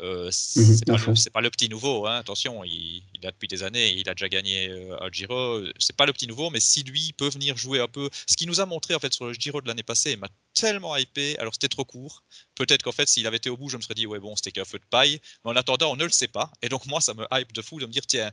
euh, 0.00 0.26
mhm, 0.26 1.16
c'est 1.16 1.30
pas, 1.30 1.40
le 1.40 1.50
petit 1.50 1.68
nouveau, 1.68 2.06
hein, 2.06 2.16
attention, 2.16 2.64
il, 2.64 3.02
il, 3.14 3.26
a 3.26 3.30
depuis 3.30 3.48
des 3.48 3.62
années, 3.62 3.92
il 3.92 4.08
a 4.08 4.14
déjà 4.14 4.28
gagné 4.28 4.68
euh, 4.68 4.96
un 5.00 5.10
Giro. 5.10 5.62
C'est 5.78 5.96
pas 5.96 6.06
le 6.06 6.12
petit 6.12 6.26
nouveau, 6.26 6.50
mais 6.50 6.60
si 6.60 6.82
lui 6.82 7.12
peut 7.14 7.28
venir 7.28 7.56
jouer 7.56 7.80
un 7.80 7.88
peu, 7.88 8.10
ce 8.26 8.36
qu'il 8.36 8.46
nous 8.48 8.60
a 8.60 8.66
montré 8.66 8.94
en 8.94 8.98
fait 8.98 9.12
sur 9.12 9.26
le 9.26 9.32
Giro 9.32 9.60
de 9.60 9.68
l'année 9.68 9.82
passée 9.82 10.16
m'a 10.16 10.28
tellement 10.54 10.96
hypé. 10.96 11.38
Alors 11.38 11.54
c'était 11.54 11.68
trop 11.68 11.84
court. 11.84 12.24
Peut-être 12.54 12.82
qu'en 12.82 12.92
fait, 12.92 13.08
s'il 13.08 13.26
avait 13.26 13.38
été 13.38 13.48
au 13.48 13.56
bout, 13.56 13.68
je 13.68 13.76
me 13.76 13.82
serais 13.82 13.94
dit 13.94 14.06
ouais 14.06 14.20
bon, 14.20 14.36
c'était 14.36 14.52
qu'un 14.52 14.64
feu 14.64 14.78
de 14.78 14.84
paille. 14.90 15.20
Mais 15.44 15.52
en 15.52 15.56
attendant, 15.56 15.92
on 15.92 15.96
ne 15.96 16.04
le 16.04 16.10
sait 16.10 16.28
pas. 16.28 16.50
Et 16.62 16.68
donc 16.68 16.86
moi, 16.86 17.00
ça 17.00 17.14
me 17.14 17.26
hype 17.32 17.52
de 17.52 17.62
fou 17.62 17.80
de 17.80 17.86
me 17.86 17.92
dire 17.92 18.06
tiens, 18.06 18.30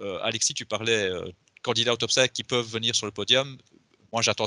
euh, 0.00 0.18
Alexis, 0.22 0.54
tu 0.54 0.66
parlais 0.66 1.10
candidat 1.62 1.92
au 1.92 1.96
top 1.96 2.10
5 2.10 2.32
qui 2.32 2.44
peuvent 2.44 2.66
venir 2.66 2.94
sur 2.94 3.06
le 3.06 3.12
podium. 3.12 3.56
Moi, 4.12 4.22
j'attends 4.22 4.46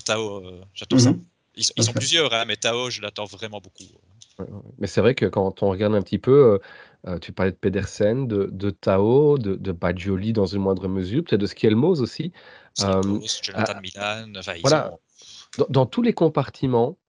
j'attends 0.73 0.99
ça. 0.99 1.13
Mhm. 1.57 1.63
Ils, 1.77 1.83
sont 1.83 1.93
plusieurs, 1.93 2.33
hein, 2.33 2.45
mais 2.45 2.55
Tao, 2.55 2.89
je 2.89 3.01
l'attends 3.01 3.25
vraiment 3.25 3.59
beaucoup. 3.59 3.83
Mais 4.77 4.85
c'est 4.85 5.01
vrai 5.01 5.15
que 5.15 5.25
quand 5.25 5.63
on 5.63 5.69
regarde 5.69 5.95
un 5.95 6.01
petit 6.01 6.19
peu, 6.19 6.31
euh, 6.53 6.59
euh, 7.07 7.17
tu 7.17 7.31
parlais 7.31 7.51
de 7.51 7.57
Pedersen, 7.57 8.27
de, 8.27 8.49
de 8.51 8.69
Tao, 8.69 9.37
de, 9.39 9.55
de 9.55 9.71
Bajoli 9.71 10.33
dans 10.33 10.45
une 10.45 10.61
moindre 10.61 10.87
mesure, 10.87 11.23
peut-être 11.23 11.41
de 11.41 11.47
Skielmos 11.47 12.01
aussi. 12.01 12.31
Euh, 12.81 13.01
Jonathan 13.41 13.81
Milan, 13.81 14.31
voilà. 14.61 14.91
Dans, 15.69 15.87
tous 15.87 16.03
les 16.03 16.13
compartiments, 16.13 16.99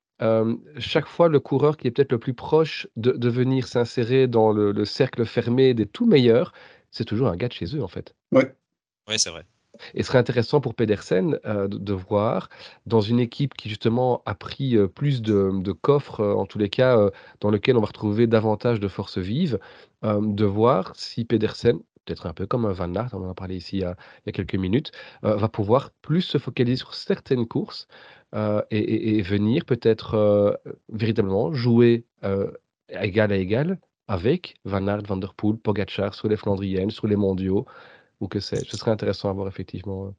chaque 0.79 1.07
fois 1.07 1.29
le 1.29 1.41
coureur 1.41 1.77
qui 1.77 1.87
est 1.87 1.91
peut-être 1.91 2.13
le 2.13 2.19
plus 2.19 2.33
proche 2.33 2.89
de, 2.97 3.13
de 3.13 3.29
venir 3.29 3.69
s'insérer 3.69 4.27
dans 4.27 4.51
le, 4.51 4.73
le 4.73 4.85
cercle 4.87 5.27
fermé 5.27 5.75
des 5.75 5.85
tout 5.85 6.07
meilleurs, 6.07 6.55
c'est 6.91 7.05
toujours 7.05 7.29
un 7.29 7.37
gars 7.37 7.49
de 7.49 7.53
chez 7.53 7.77
eux 7.77 7.83
en 7.83 7.89
fait. 7.89 8.15
Oui, 8.33 8.45
ouais, 9.07 9.19
c'est 9.19 9.29
vrai. 9.29 9.45
Et 9.95 10.03
ce 10.03 10.09
serait 10.09 10.19
intéressant 10.19 10.61
pour 10.61 10.75
Pedersen 10.75 11.39
euh, 11.47 11.69
de, 11.69 11.93
voir 11.93 12.49
dans 12.87 13.01
une 13.01 13.21
équipe 13.21 13.55
qui 13.55 13.69
justement 13.69 14.23
a 14.27 14.35
pris 14.35 14.77
euh, 14.77 14.89
plus 14.89 15.23
de, 15.23 15.73
coffres, 15.73 16.21
euh, 16.21 16.35
en 16.35 16.47
tous 16.47 16.59
les 16.59 16.69
cas, 16.69 16.99
dans 17.41 17.51
lequel 17.51 17.77
on 17.77 17.81
va 17.81 17.87
retrouver 17.87 18.27
davantage 18.27 18.81
de 18.81 18.89
forces 18.89 19.19
vives, 19.19 19.59
de 20.03 20.45
voir 20.45 20.93
si 20.95 21.25
Pedersen, 21.25 21.79
peut-être 22.05 22.27
un 22.27 22.33
peu 22.33 22.47
comme 22.47 22.71
Van 22.71 22.95
Aert, 22.95 23.11
on 23.13 23.25
en 23.25 23.31
a 23.31 23.35
parlé 23.35 23.57
ici 23.57 23.79
il 23.79 23.81
y 23.81 23.85
a, 23.85 23.97
quelques 24.33 24.55
minutes, 24.55 24.93
va 25.23 25.49
pouvoir 25.49 25.91
plus 26.03 26.23
se 26.23 26.39
focaliser 26.39 26.77
sur 26.77 26.95
certaines 26.95 27.47
courses 27.47 27.89
et, 28.71 29.23
venir 29.23 29.65
peut-être 29.65 30.61
véritablement 30.89 31.53
jouer 31.53 32.05
égal 32.91 33.33
à 33.33 33.37
égal 33.37 33.79
avec 34.09 34.57
Van 34.65 34.87
Aert, 34.87 35.03
Van 35.07 35.19
Der 35.19 35.35
Poel, 35.35 35.59
Pogacar 35.59 36.15
sur 36.15 36.29
les 36.29 36.37
Flandriennes, 36.37 36.91
sur 36.91 37.07
les 37.07 37.17
mondiaux, 37.17 37.67
ou 38.21 38.29
que 38.29 38.41
sais-je. 38.41 38.71
Ce 38.71 38.77
serait 38.77 38.91
intéressant 38.91 39.31
à 39.31 39.33
voir 39.33 39.49
effectivement 39.49 40.07
euh, 40.07 40.11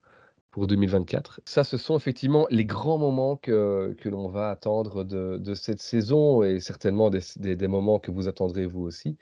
pour 0.51 0.65
2024. 0.65 1.41
Ça, 1.45 1.63
ce 1.63 1.77
sont 1.77 1.95
effectivement 1.95 2.47
les 2.49 2.65
grands 2.65 2.97
moments 2.97 3.35
que, 3.35 3.95
que 3.99 4.09
l'on 4.09 4.29
va 4.29 4.49
attendre 4.49 5.03
de, 5.03 5.38
de, 5.38 5.53
cette 5.53 5.81
saison 5.81 6.41
et 6.41 6.59
certainement 6.59 7.12
des, 7.12 7.21
des, 7.38 7.67
moments 7.67 7.99
que 7.99 8.09
vous 8.09 8.27
attendrez 8.27 8.65
vous 8.65 8.81
aussi. 8.81 9.15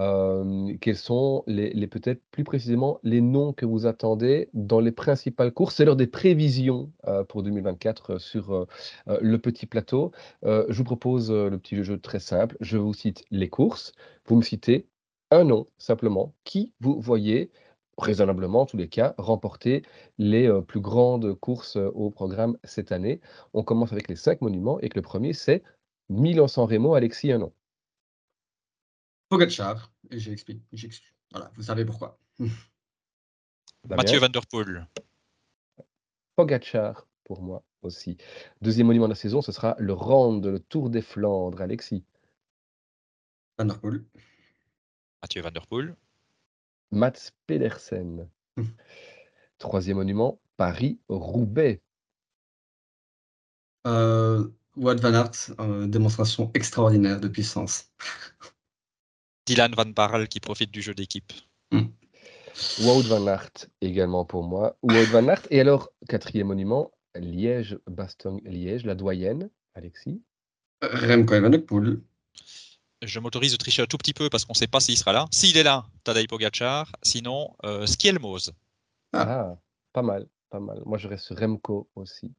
Euh, 0.00 0.74
quels 0.80 0.96
sont 0.96 1.44
les, 1.46 1.70
les 1.70 1.86
peut-être 1.86 2.20
plus 2.32 2.42
précisément 2.42 2.98
les 3.04 3.20
noms 3.20 3.52
que 3.52 3.64
vous 3.64 3.86
attendez 3.86 4.48
dans 4.54 4.80
les 4.80 4.92
principales 4.92 5.52
courses? 5.52 5.76
C'est 5.76 5.84
l'heure 5.84 5.94
des 5.94 6.08
prévisions 6.08 6.90
euh, 7.06 7.22
pour 7.22 7.44
2024 7.44 8.18
sur 8.18 8.66
le 9.06 9.36
petit 9.36 9.66
plateau. 9.66 10.10
je 10.42 10.76
vous 10.76 10.84
propose 10.84 11.30
le 11.30 11.58
petit 11.58 11.82
jeu 11.84 11.98
très 11.98 12.18
simple. 12.18 12.56
Je 12.60 12.76
vous 12.76 12.92
cite 12.92 13.24
les 13.30 13.48
courses. 13.48 13.92
Vous 14.26 14.36
me 14.36 14.42
citez 14.42 14.88
un 15.32 15.44
nom 15.44 15.66
simplement 15.78 16.34
qui 16.44 16.72
vous 16.80 17.00
voyez 17.00 17.50
raisonnablement, 17.98 18.62
en 18.62 18.66
tous 18.66 18.76
les 18.76 18.88
cas, 18.88 19.14
remporter 19.18 19.82
les 20.18 20.48
euh, 20.48 20.60
plus 20.60 20.80
grandes 20.80 21.34
courses 21.34 21.76
euh, 21.76 21.90
au 21.94 22.10
programme 22.10 22.56
cette 22.64 22.92
année. 22.92 23.20
On 23.52 23.62
commence 23.62 23.92
avec 23.92 24.08
les 24.08 24.16
cinq 24.16 24.40
monuments 24.40 24.80
et 24.80 24.88
que 24.88 24.96
le 24.96 25.02
premier, 25.02 25.32
c'est 25.32 25.62
Milan-San 26.08 26.64
Remo, 26.64 26.94
Alexis, 26.94 27.32
un 27.32 27.38
nom. 27.38 27.52
Pogacar, 29.28 29.92
et 30.10 30.18
j'explique. 30.18 30.62
Voilà, 31.30 31.50
vous 31.56 31.62
savez 31.62 31.84
pourquoi. 31.84 32.18
Mathieu 33.88 34.18
Van 34.18 34.28
Der 34.28 34.46
Poel. 34.46 34.86
Pogacar, 36.36 37.06
pour 37.24 37.42
moi 37.42 37.62
aussi. 37.82 38.16
Deuxième 38.60 38.86
monument 38.86 39.06
de 39.06 39.12
la 39.12 39.16
saison, 39.16 39.42
ce 39.42 39.52
sera 39.52 39.74
le 39.78 39.92
Rande, 39.92 40.46
le 40.46 40.60
Tour 40.60 40.90
des 40.90 41.02
Flandres, 41.02 41.60
Alexis. 41.60 42.04
Van 43.58 43.64
Der 43.64 43.80
Poel. 43.80 44.04
Mathieu 45.22 45.42
Van 45.42 45.50
Der 45.50 45.66
Poel. 45.66 45.96
Mats 46.92 47.32
Pedersen. 47.46 48.28
Mmh. 48.56 48.64
Troisième 49.58 49.96
monument, 49.96 50.40
Paris-Roubaix. 50.56 51.82
Euh, 53.86 54.48
Wout 54.76 55.00
van 55.00 55.14
Aert, 55.14 55.50
euh, 55.58 55.86
démonstration 55.86 56.50
extraordinaire 56.54 57.20
de 57.20 57.28
puissance. 57.28 57.90
Dylan 59.46 59.74
Van 59.74 59.86
Barle 59.86 60.28
qui 60.28 60.38
profite 60.38 60.70
du 60.70 60.82
jeu 60.82 60.94
d'équipe. 60.94 61.32
Mmh. 61.72 61.86
Wout 62.80 63.02
van 63.02 63.26
Aert 63.26 63.66
également 63.80 64.24
pour 64.24 64.44
moi. 64.44 64.76
Wout 64.82 65.10
van 65.10 65.26
Aert. 65.28 65.42
Et 65.50 65.60
alors, 65.60 65.90
quatrième 66.08 66.48
monument, 66.48 66.92
Liège-Bastogne-Liège, 67.16 68.84
la 68.84 68.94
doyenne, 68.94 69.50
Alexis. 69.74 70.22
Remco 70.82 71.34
Evenepoel 71.34 72.02
je 73.06 73.20
m'autorise 73.20 73.52
de 73.52 73.56
tricher 73.56 73.82
un 73.82 73.86
tout 73.86 73.98
petit 73.98 74.14
peu 74.14 74.30
parce 74.30 74.44
qu'on 74.44 74.52
ne 74.52 74.58
sait 74.58 74.66
pas 74.66 74.80
s'il 74.80 74.96
sera 74.96 75.12
là. 75.12 75.26
S'il 75.30 75.56
est 75.56 75.62
là, 75.62 75.86
Tadej 76.04 76.28
Pogacar. 76.28 76.90
Sinon, 77.02 77.54
euh. 77.64 77.86
Ah. 79.12 79.22
ah. 79.28 79.58
pas 79.92 80.02
mal, 80.02 80.26
pas 80.50 80.60
mal. 80.60 80.80
Moi, 80.86 80.98
je 80.98 81.08
reste 81.08 81.28
Remco 81.36 81.88
aussi 81.94 82.32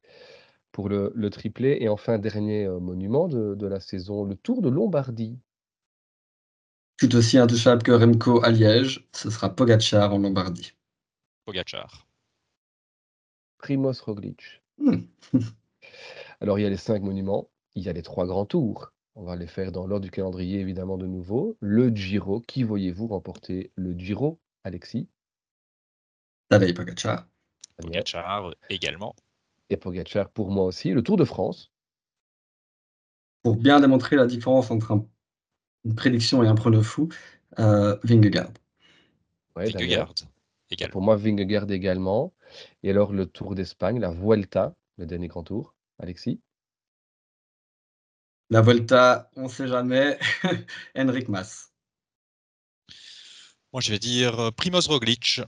pour 0.72 0.88
le, 0.88 1.12
le 1.14 1.30
triplé. 1.30 1.78
Et 1.80 1.88
enfin, 1.88 2.18
dernier 2.18 2.64
euh, 2.64 2.80
monument 2.80 3.28
de, 3.28 3.54
de, 3.54 3.66
la 3.66 3.80
saison, 3.80 4.24
le 4.24 4.36
Tour 4.36 4.62
de 4.62 4.68
Lombardie. 4.68 5.38
Tout 6.98 7.14
aussi 7.16 7.38
intouchable 7.38 7.82
que 7.82 7.92
Remco 7.92 8.42
à 8.44 8.50
Liège, 8.50 9.06
ce 9.12 9.30
sera 9.30 9.54
Pogacar 9.54 10.14
en 10.14 10.18
Lombardie. 10.18 10.72
Pogacar. 11.44 12.06
Primoz 13.58 14.00
Roglic. 14.00 14.62
Hmm. 14.78 15.02
Alors, 16.40 16.58
il 16.58 16.62
y 16.62 16.66
a 16.66 16.70
les 16.70 16.76
cinq 16.76 17.02
monuments, 17.02 17.48
il 17.74 17.82
y 17.82 17.88
a 17.88 17.92
les 17.92 18.02
trois 18.02 18.26
grands 18.26 18.46
tours. 18.46 18.93
On 19.16 19.22
va 19.22 19.36
les 19.36 19.46
faire 19.46 19.70
dans 19.70 19.86
l'ordre 19.86 20.04
du 20.04 20.10
calendrier, 20.10 20.58
évidemment, 20.58 20.98
de 20.98 21.06
nouveau. 21.06 21.56
Le 21.60 21.88
Giro. 21.90 22.40
Qui 22.40 22.64
voyez-vous 22.64 23.06
remporter? 23.06 23.70
Le 23.76 23.92
Giro, 23.92 24.40
Alexis? 24.64 25.08
Tadej 26.48 26.74
Pogacar. 26.74 27.28
Pogacar 27.76 28.52
également. 28.70 29.14
Et 29.70 29.76
Pogacar 29.76 30.30
pour 30.30 30.50
moi 30.50 30.64
aussi. 30.64 30.90
Le 30.90 31.02
Tour 31.02 31.16
de 31.16 31.24
France. 31.24 31.70
Pour 33.44 33.56
bien 33.56 33.78
démontrer 33.78 34.16
la 34.16 34.26
différence 34.26 34.72
entre 34.72 35.06
une 35.84 35.94
prédiction 35.94 36.42
et 36.42 36.48
un 36.48 36.54
prono 36.56 36.82
fou, 36.82 37.08
euh, 37.60 37.96
Vingegaard. 38.02 38.50
Vingegaard. 39.54 40.12
Également. 40.70 40.92
Pour 40.92 41.02
moi, 41.02 41.14
Vingegaard 41.14 41.70
également. 41.70 42.34
Et 42.82 42.90
alors, 42.90 43.12
le 43.12 43.26
Tour 43.26 43.54
d'Espagne, 43.54 44.00
la 44.00 44.10
Vuelta, 44.10 44.74
le 44.96 45.06
dernier 45.06 45.28
grand 45.28 45.44
tour, 45.44 45.76
Alexis? 46.00 46.40
La 48.50 48.60
Volta, 48.60 49.30
on 49.36 49.44
ne 49.44 49.48
sait 49.48 49.68
jamais. 49.68 50.18
Henrik 50.96 51.28
Mas. 51.28 51.72
Moi, 53.72 53.80
je 53.80 53.90
vais 53.90 53.98
dire 53.98 54.38
euh, 54.38 54.50
Primoz 54.50 54.86
Roglic. 54.86 55.40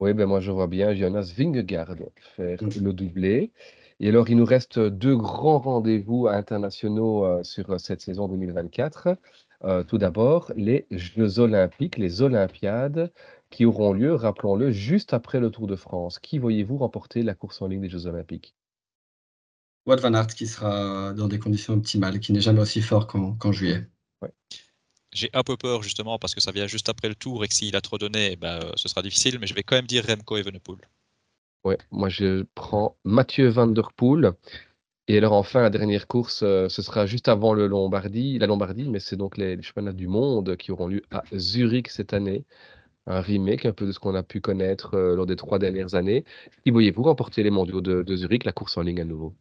Oui, 0.00 0.14
ben 0.14 0.26
moi, 0.26 0.40
je 0.40 0.50
vois 0.50 0.66
bien 0.66 0.94
Jonas 0.94 1.32
Vingegaard 1.36 1.94
faire 2.36 2.62
mm. 2.62 2.82
le 2.82 2.92
doublé. 2.92 3.52
Et 4.00 4.08
alors, 4.08 4.30
il 4.30 4.36
nous 4.38 4.46
reste 4.46 4.78
deux 4.78 5.14
grands 5.14 5.58
rendez-vous 5.58 6.26
internationaux 6.26 7.26
euh, 7.26 7.42
sur 7.44 7.70
euh, 7.70 7.78
cette 7.78 8.00
saison 8.00 8.28
2024. 8.28 9.16
Euh, 9.64 9.84
tout 9.84 9.98
d'abord, 9.98 10.50
les 10.56 10.86
Jeux 10.90 11.38
olympiques, 11.38 11.98
les 11.98 12.22
Olympiades, 12.22 13.12
qui 13.50 13.66
auront 13.66 13.92
lieu, 13.92 14.14
rappelons-le, 14.14 14.70
juste 14.70 15.12
après 15.12 15.38
le 15.38 15.50
Tour 15.50 15.66
de 15.66 15.76
France. 15.76 16.18
Qui 16.18 16.38
voyez-vous 16.38 16.78
remporter 16.78 17.22
la 17.22 17.34
course 17.34 17.60
en 17.60 17.66
ligne 17.66 17.82
des 17.82 17.90
Jeux 17.90 18.06
olympiques? 18.06 18.54
Wout 19.86 19.96
van 19.96 20.14
Aert 20.14 20.28
qui 20.28 20.46
sera 20.46 21.12
dans 21.14 21.28
des 21.28 21.38
conditions 21.38 21.74
optimales, 21.74 22.20
qui 22.20 22.32
n'est 22.32 22.40
jamais 22.40 22.60
aussi 22.60 22.82
fort 22.82 23.06
qu'en 23.06 23.52
juillet. 23.52 23.86
J'ai 25.12 25.30
un 25.32 25.42
peu 25.42 25.56
peur 25.56 25.82
justement 25.82 26.18
parce 26.18 26.34
que 26.34 26.40
ça 26.40 26.52
vient 26.52 26.68
juste 26.68 26.88
après 26.88 27.08
le 27.08 27.16
tour 27.16 27.44
et 27.44 27.48
que 27.48 27.54
s'il 27.54 27.74
a 27.74 27.80
trop 27.80 27.98
donné, 27.98 28.36
ben, 28.36 28.60
ce 28.76 28.88
sera 28.88 29.02
difficile, 29.02 29.38
mais 29.40 29.48
je 29.48 29.54
vais 29.54 29.64
quand 29.64 29.74
même 29.74 29.86
dire 29.86 30.04
Remco 30.06 30.36
Evenepoel. 30.36 30.78
Ouais, 31.64 31.78
moi 31.90 32.08
je 32.08 32.44
prends 32.54 32.96
Mathieu 33.04 33.48
Van 33.48 33.66
Der 33.66 33.92
Poel. 33.92 34.32
Et 35.08 35.18
alors 35.18 35.32
enfin, 35.32 35.62
la 35.62 35.70
dernière 35.70 36.06
course, 36.06 36.42
euh, 36.44 36.68
ce 36.68 36.82
sera 36.82 37.04
juste 37.06 37.28
avant 37.28 37.52
le 37.52 37.66
Lombardie, 37.66 38.38
la 38.38 38.46
Lombardie, 38.46 38.88
mais 38.88 39.00
c'est 39.00 39.16
donc 39.16 39.36
les, 39.36 39.60
championnats 39.60 39.92
du 39.92 40.06
monde 40.06 40.56
qui 40.56 40.70
auront 40.70 40.86
lieu 40.86 41.02
à 41.10 41.24
Zurich 41.36 41.88
cette 41.90 42.14
année. 42.14 42.44
Un 43.06 43.20
remake 43.20 43.66
un 43.66 43.72
peu 43.72 43.86
de 43.86 43.92
ce 43.92 43.98
qu'on 43.98 44.14
a 44.14 44.22
pu 44.22 44.40
connaître 44.40 44.94
euh, 44.94 45.16
lors 45.16 45.26
des 45.26 45.36
trois 45.36 45.58
dernières 45.58 45.94
années. 45.96 46.24
Qui 46.64 46.70
voyez-vous 46.70 47.02
remporter 47.02 47.42
les 47.42 47.50
mondiaux 47.50 47.80
de, 47.80 48.16
Zurich, 48.16 48.44
la 48.44 48.52
course 48.52 48.76
en 48.76 48.82
ligne 48.82 49.00
à 49.00 49.04
nouveau 49.04 49.34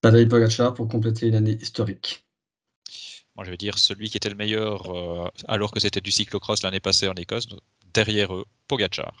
Tadej 0.00 0.28
Pogacar 0.28 0.74
pour 0.74 0.88
compléter 0.88 1.26
une 1.26 1.34
année 1.34 1.58
historique. 1.60 2.24
Moi, 3.36 3.44
je 3.44 3.50
vais 3.50 3.56
dire 3.56 3.78
celui 3.78 4.10
qui 4.10 4.16
était 4.16 4.28
le 4.28 4.34
meilleur 4.34 4.94
euh, 4.94 5.28
alors 5.46 5.70
que 5.70 5.80
c'était 5.80 6.00
du 6.00 6.10
cyclocross 6.10 6.62
l'année 6.62 6.80
passée 6.80 7.08
en 7.08 7.14
Écosse. 7.14 7.48
Derrière 7.94 8.34
eux, 8.34 8.44
Pogacar. 8.66 9.14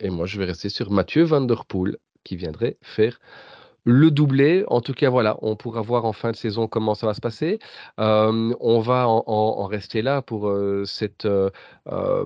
Et 0.00 0.10
moi, 0.10 0.26
je 0.26 0.38
vais 0.38 0.46
rester 0.46 0.68
sur 0.68 0.90
Mathieu 0.90 1.22
Van 1.22 1.40
Der 1.40 1.64
Poel 1.64 1.96
qui 2.24 2.36
viendrait 2.36 2.76
faire 2.82 3.20
le 3.84 4.10
doublé. 4.10 4.64
En 4.68 4.80
tout 4.80 4.94
cas, 4.94 5.10
voilà, 5.10 5.36
on 5.42 5.56
pourra 5.56 5.82
voir 5.82 6.04
en 6.04 6.12
fin 6.12 6.30
de 6.30 6.36
saison 6.36 6.66
comment 6.68 6.94
ça 6.94 7.06
va 7.06 7.14
se 7.14 7.20
passer. 7.20 7.58
on 7.98 8.80
va 8.80 9.06
en, 9.08 9.66
rester 9.66 10.02
là 10.02 10.22
pour 10.22 10.52
cette 10.84 11.28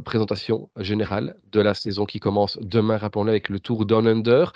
présentation 0.04 0.70
générale 0.76 1.36
de 1.52 1.60
la 1.60 1.74
saison 1.74 2.04
qui 2.04 2.20
commence 2.20 2.58
demain, 2.60 2.96
rappelons-le, 2.96 3.30
avec 3.30 3.48
le 3.48 3.60
Tour 3.60 3.86
Down 3.86 4.06
Under. 4.06 4.52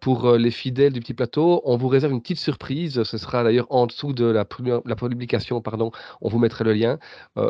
pour 0.00 0.32
les 0.32 0.50
fidèles 0.50 0.92
du 0.92 1.00
petit 1.00 1.14
plateau, 1.14 1.62
on 1.64 1.76
vous 1.76 1.88
réserve 1.88 2.12
une 2.12 2.22
petite 2.22 2.38
surprise. 2.38 3.02
Ce 3.02 3.18
sera 3.18 3.44
d'ailleurs 3.44 3.66
en 3.70 3.86
dessous 3.86 4.12
de 4.12 4.26
la, 4.26 4.44
publication, 4.44 5.60
pardon, 5.60 5.90
on 6.20 6.28
vous 6.28 6.38
mettra 6.38 6.64
le 6.64 6.72
lien. 6.72 6.98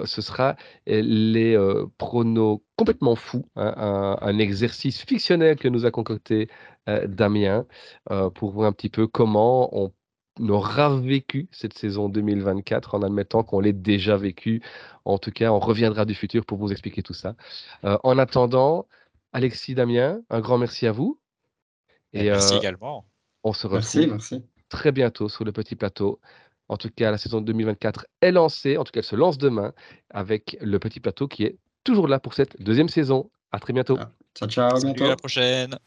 ce 0.04 0.22
sera 0.22 0.56
les 0.86 1.58
pronos 1.98 2.60
complètement 2.76 3.16
fous, 3.16 3.46
hein, 3.56 3.72
un, 3.76 4.18
un, 4.20 4.38
exercice 4.38 5.02
fictionnel 5.02 5.56
que 5.56 5.68
nous 5.68 5.86
a 5.86 5.90
concocté 5.90 6.48
Damien, 6.86 7.66
euh, 8.10 8.30
pour 8.30 8.50
voir 8.50 8.68
un 8.68 8.72
petit 8.72 8.88
peu 8.88 9.06
comment 9.06 9.76
on 9.76 9.92
aura 10.48 10.96
vécu 10.96 11.48
cette 11.50 11.76
saison 11.76 12.08
2024 12.08 12.94
en 12.94 13.02
admettant 13.02 13.42
qu'on 13.42 13.60
l'ait 13.60 13.72
déjà 13.72 14.16
vécu. 14.16 14.62
En 15.04 15.18
tout 15.18 15.30
cas, 15.30 15.50
on 15.50 15.58
reviendra 15.58 16.04
du 16.04 16.14
futur 16.14 16.44
pour 16.44 16.58
vous 16.58 16.72
expliquer 16.72 17.02
tout 17.02 17.14
ça. 17.14 17.34
Euh, 17.84 17.98
en 18.04 18.18
attendant, 18.18 18.86
Alexis, 19.32 19.74
Damien, 19.74 20.20
un 20.30 20.40
grand 20.40 20.58
merci 20.58 20.86
à 20.86 20.92
vous. 20.92 21.18
Et, 22.12 22.24
merci 22.24 22.56
également. 22.56 23.06
On 23.44 23.52
se 23.52 23.66
retrouve 23.66 24.18
très 24.68 24.92
bientôt 24.92 25.28
sur 25.28 25.44
le 25.44 25.52
petit 25.52 25.76
plateau. 25.76 26.20
En 26.68 26.76
tout 26.76 26.90
cas, 26.90 27.10
la 27.10 27.18
saison 27.18 27.40
2024 27.40 28.06
est 28.20 28.32
lancée. 28.32 28.76
En 28.76 28.84
tout 28.84 28.90
cas, 28.90 29.00
elle 29.00 29.04
se 29.04 29.16
lance 29.16 29.38
demain 29.38 29.72
avec 30.10 30.56
le 30.60 30.78
petit 30.78 31.00
plateau 31.00 31.28
qui 31.28 31.44
est 31.44 31.58
toujours 31.84 32.08
là 32.08 32.18
pour 32.18 32.34
cette 32.34 32.60
deuxième 32.60 32.88
saison. 32.88 33.30
À 33.52 33.60
très 33.60 33.72
bientôt. 33.72 33.98
Ciao, 34.34 34.48
ciao. 34.48 34.76
À 34.76 35.08
la 35.08 35.16
prochaine. 35.16 35.78